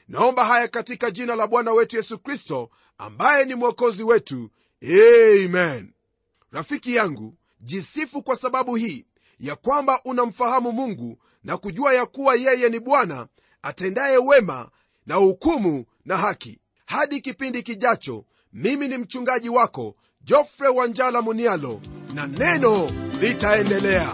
naomba 0.07 0.45
haya 0.45 0.67
katika 0.67 1.11
jina 1.11 1.35
la 1.35 1.47
bwana 1.47 1.71
wetu 1.71 1.95
yesu 1.95 2.19
kristo 2.19 2.69
ambaye 2.97 3.45
ni 3.45 3.55
mwokozi 3.55 4.03
wetu. 4.03 4.49
Amen. 4.83 5.93
Rafiki 6.51 6.95
yangu 6.95 7.37
jisifu 7.61 8.23
kwa 8.23 8.35
sababu 8.35 8.75
hii 8.75 9.05
ya 9.39 9.55
kwamba 9.55 10.01
unamfahamu 10.05 10.71
mungu 10.71 11.17
na 11.43 11.57
kujua 11.57 11.93
ya 11.93 12.05
kuwa 12.05 12.35
yeye 12.35 12.69
ni 12.69 12.79
bwana 12.79 13.27
atendaye 13.61 14.17
wema 14.17 14.69
na 15.05 15.15
hukumu 15.15 15.85
na 16.05 16.17
haki. 16.17 16.59
Hadi 16.85 17.21
kipindi 17.21 17.63
kijacho 17.63 18.25
mimi 18.53 18.87
ni 18.87 18.97
mchungaji 18.97 19.49
wako 19.49 19.95
jofre 20.21 20.67
wanjala 20.67 21.21
munialo 21.21 21.81
na 22.13 22.27
neno 22.27 22.91
litaendelea 23.21 24.13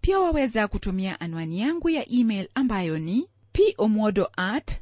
pia 0.00 0.18
waweza 0.18 0.68
kutumia 0.68 1.20
anwani 1.20 1.60
yangu 1.60 1.88
ya 1.90 2.08
email 2.12 2.48
ambayo 2.54 2.98
ni 2.98 3.28
pomodo 3.76 4.30
at 4.36 4.80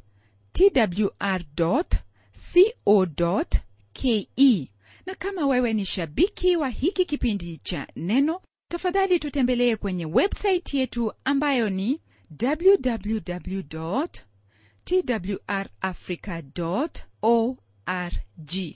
twr 0.53 1.43
co 1.55 3.45
ke 3.93 4.27
na 5.05 5.15
kama 5.15 5.47
wewe 5.47 5.73
ni 5.73 5.85
shabiki 5.85 6.55
wa 6.55 6.69
hiki 6.69 7.05
kipindi 7.05 7.57
cha 7.57 7.87
neno 7.95 8.41
tafadhali 8.67 9.19
tutembelee 9.19 9.75
kwenye 9.75 10.05
websaiti 10.05 10.77
yetu 10.77 11.13
ambayo 11.25 11.69
ni 11.69 12.01
www 12.41 13.59
twrafrica 14.85 16.43
org 17.21 18.75